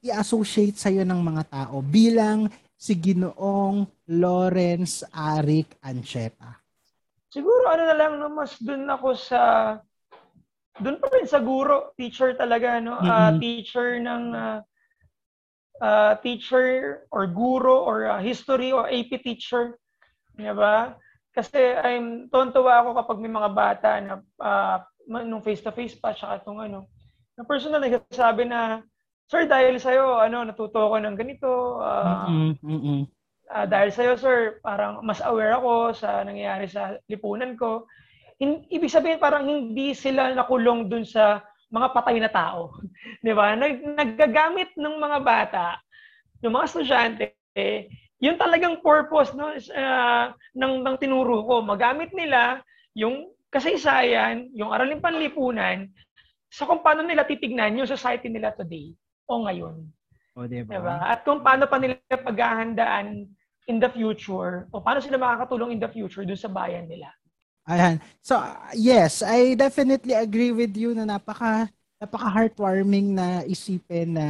[0.00, 6.64] i-associate sa iyo ng mga tao bilang si Ginoong Lawrence Arik Ancheta?
[7.28, 9.40] Siguro ano na lang no, mas doon ako sa
[10.80, 13.10] doon pa rin sa guro, teacher talaga no, mm-hmm.
[13.10, 14.58] uh, teacher ng uh,
[15.82, 19.78] uh, teacher or guro or uh, history or AP teacher,
[20.34, 20.98] 'di ba?
[21.34, 26.14] Kasi I'm tontuwa ako kapag may mga bata na uh, nung face to face pa
[26.14, 26.90] tsaka tong ano,
[27.34, 28.82] na personal nagsasabi na
[29.24, 31.80] Sir, dahil sa'yo, ano, natuto ako ng ganito.
[31.80, 33.08] Uh, mm-hmm.
[33.48, 37.88] Uh, dahil sa'yo, sir, parang mas aware ako sa nangyayari sa lipunan ko.
[38.42, 42.74] In, ibig sabihin, parang hindi sila nakulong dun sa mga patay na tao.
[43.24, 43.54] Di ba?
[43.54, 45.66] Nag, naggagamit ng mga bata,
[46.42, 47.24] ng mga estudyante,
[47.54, 47.86] eh,
[48.18, 50.26] yun talagang purpose no, uh,
[50.56, 51.62] ng, ng tinuro ko.
[51.62, 52.62] Magamit nila
[52.94, 55.86] yung kasaysayan, yung aralin panlipunan,
[56.54, 58.94] sa kung paano nila titignan yung society nila today
[59.26, 59.82] o ngayon.
[60.38, 60.70] O, diba?
[60.78, 60.96] diba?
[61.02, 63.26] At kung paano pa nila paghahandaan
[63.66, 67.10] in the future o paano sila makakatulong in the future dun sa bayan nila.
[67.64, 67.96] Ayan.
[68.20, 68.36] So,
[68.76, 74.26] yes, I definitely agree with you na napaka napaka heartwarming na isipin na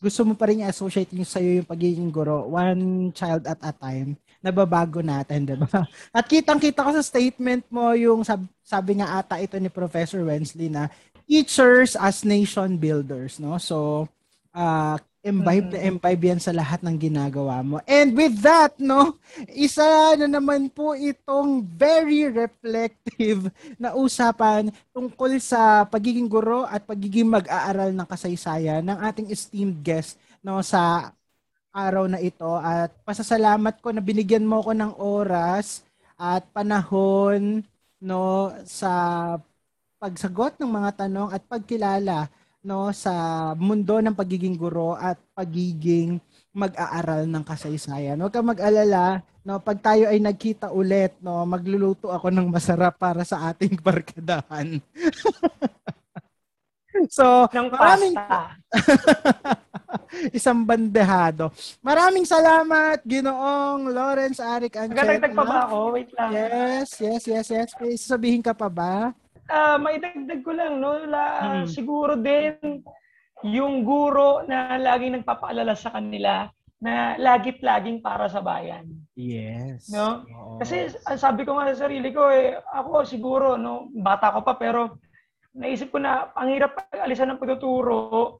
[0.00, 4.14] gusto mo pa rin i-associate yung sa'yo yung pagiging guro, one child at a time,
[4.40, 5.66] nababago natin, di ba?
[6.16, 10.70] At kitang-kita ko sa statement mo yung sab- sabi nga ata ito ni Professor Wensley
[10.70, 10.86] na
[11.26, 13.58] teachers as nation builders, no?
[13.58, 14.06] So,
[14.54, 17.82] uh, imbibe na imbibe yan sa lahat ng ginagawa mo.
[17.84, 19.18] And with that, no,
[19.50, 27.26] isa na naman po itong very reflective na usapan tungkol sa pagiging guro at pagiging
[27.26, 31.10] mag-aaral ng kasaysayan ng ating esteemed guest no sa
[31.74, 35.82] araw na ito at pasasalamat ko na binigyan mo ko ng oras
[36.18, 37.62] at panahon
[37.98, 38.90] no sa
[39.98, 42.30] pagsagot ng mga tanong at pagkilala
[42.62, 43.14] no sa
[43.54, 46.18] mundo ng pagiging guro at pagiging
[46.58, 48.18] mag-aaral ng kasaysayan.
[48.18, 53.22] Huwag kang mag-alala, no, pag tayo ay nagkita ulit, no, magluluto ako ng masarap para
[53.22, 54.82] sa ating barkadahan.
[57.16, 58.16] so, ng maraming
[60.38, 61.54] isang bandehado.
[61.78, 64.98] Maraming salamat, Ginoong Lawrence Arik Ancheta.
[64.98, 65.78] Magdadagdag pa ba ako?
[65.94, 66.30] Wait lang.
[66.34, 67.70] Yes, yes, yes, yes.
[67.78, 69.14] Please, sabihin ka pa ba?
[69.48, 71.04] Uh, maidagdag ko lang, no?
[71.08, 71.66] La, hmm.
[71.68, 72.84] Siguro din
[73.46, 78.86] yung guro na laging nagpapaalala sa kanila na lagit laging para sa bayan.
[79.18, 79.90] Yes.
[79.90, 80.22] No?
[80.30, 80.62] Oo.
[80.62, 85.02] Kasi sabi ko nga sa sarili ko eh ako siguro no bata ko pa pero
[85.58, 88.38] naisip ko na ang hirap alisan ng pagtuturo.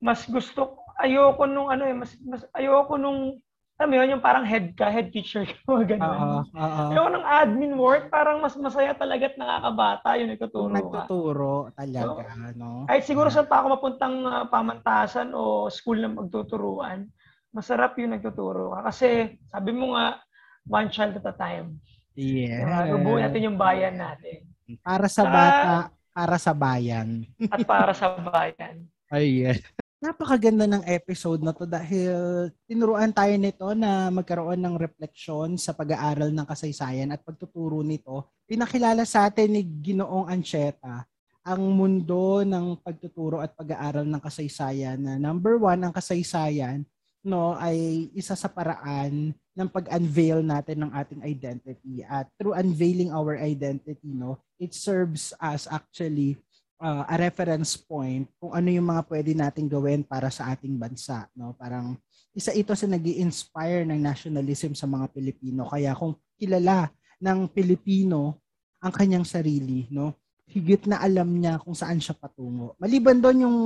[0.00, 3.40] Mas gusto ayoko nung ano eh mas, mas ayoko nung
[3.76, 6.16] alam mo yun, yung parang head ka, head teacher ka, mga ganun.
[6.16, 6.82] Oo, oo.
[6.96, 10.80] Yung ng admin work, parang mas masaya talaga at nakakabata yung nagtuturo ka.
[10.80, 12.68] Nagtuturo talaga, so, no?
[12.88, 17.04] Kahit siguro saan pa ako mapuntang uh, pamantasan o school na magtuturuan,
[17.52, 18.88] masarap yung nagtuturo ka.
[18.88, 20.24] Kasi, sabi mo nga,
[20.64, 21.76] one child at a time.
[22.16, 22.64] Yeah.
[22.64, 22.96] Diba?
[22.96, 24.48] Bubuo natin yung bayan natin.
[24.80, 27.28] Para sa bata, para sa bayan.
[27.52, 28.88] at para sa bayan.
[29.12, 29.60] Ay, yes
[30.06, 36.30] napakaganda ng episode na to dahil tinuruan tayo nito na magkaroon ng refleksyon sa pag-aaral
[36.30, 38.30] ng kasaysayan at pagtuturo nito.
[38.46, 41.02] Pinakilala sa atin ni Ginoong Ancheta
[41.42, 46.86] ang mundo ng pagtuturo at pag-aaral ng kasaysayan na number one, ang kasaysayan
[47.26, 52.06] no, ay isa sa paraan ng pag-unveil natin ng ating identity.
[52.06, 56.38] At through unveiling our identity, no, it serves us actually
[56.80, 61.28] uh, a reference point kung ano yung mga pwede nating gawin para sa ating bansa.
[61.32, 61.56] No?
[61.56, 61.96] Parang
[62.36, 65.64] isa ito sa nag inspire ng nationalism sa mga Pilipino.
[65.68, 68.44] Kaya kung kilala ng Pilipino
[68.80, 70.12] ang kanyang sarili, no?
[70.46, 72.76] Higit na alam niya kung saan siya patungo.
[72.78, 73.58] Maliban doon yung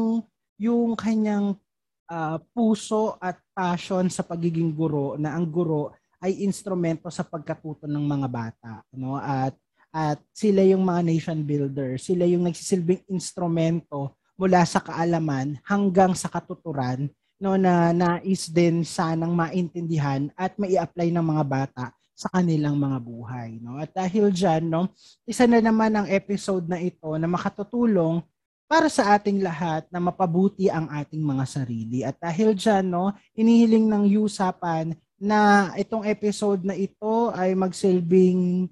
[0.56, 1.58] yung kanyang
[2.08, 8.04] uh, puso at passion sa pagiging guro na ang guro ay instrumento sa pagkatuto ng
[8.04, 9.16] mga bata, no?
[9.16, 9.56] At
[9.90, 16.30] at sila yung mga nation builder, sila yung nagsisilbing instrumento mula sa kaalaman hanggang sa
[16.30, 17.10] katuturan
[17.40, 23.60] no na nais din sanang maintindihan at mai-apply ng mga bata sa kanilang mga buhay
[23.60, 23.80] no?
[23.80, 24.92] At dahil diyan no
[25.24, 28.24] isa na naman ang episode na ito na makatutulong
[28.70, 32.06] para sa ating lahat na mapabuti ang ating mga sarili.
[32.06, 38.70] At dahil diyan no hinihiling ng usapan na itong episode na ito ay magsilbing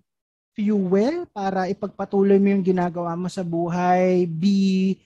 [0.59, 4.99] fuel para ipagpatuloy mo yung ginagawa mo sa buhay be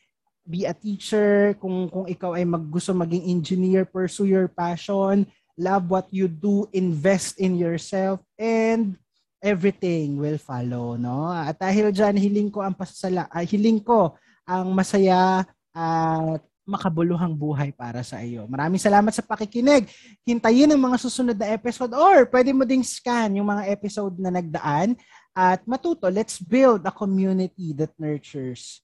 [0.43, 5.29] be a teacher, kung kung ikaw ay maggusto maging engineer, pursue your passion,
[5.61, 8.97] love what you do, invest in yourself and
[9.45, 11.31] everything will follow, no?
[11.31, 14.17] At dahil diyan hiling ko ang pasasala, uh, hiling ko
[14.49, 18.47] ang masaya at makabuluhang buhay para sa iyo.
[18.47, 19.91] Maraming salamat sa pakikinig.
[20.23, 24.31] Hintayin ang mga susunod na episode or pwede mo ding scan yung mga episode na
[24.31, 24.95] nagdaan
[25.37, 26.13] at matuto.
[26.13, 28.81] Let's build a community that nurtures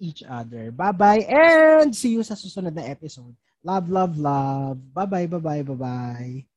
[0.00, 0.72] each other.
[0.72, 3.36] Bye-bye and see you sa susunod na episode.
[3.60, 4.80] Love, love, love.
[4.96, 6.48] Bye-bye, bye-bye, bye-bye.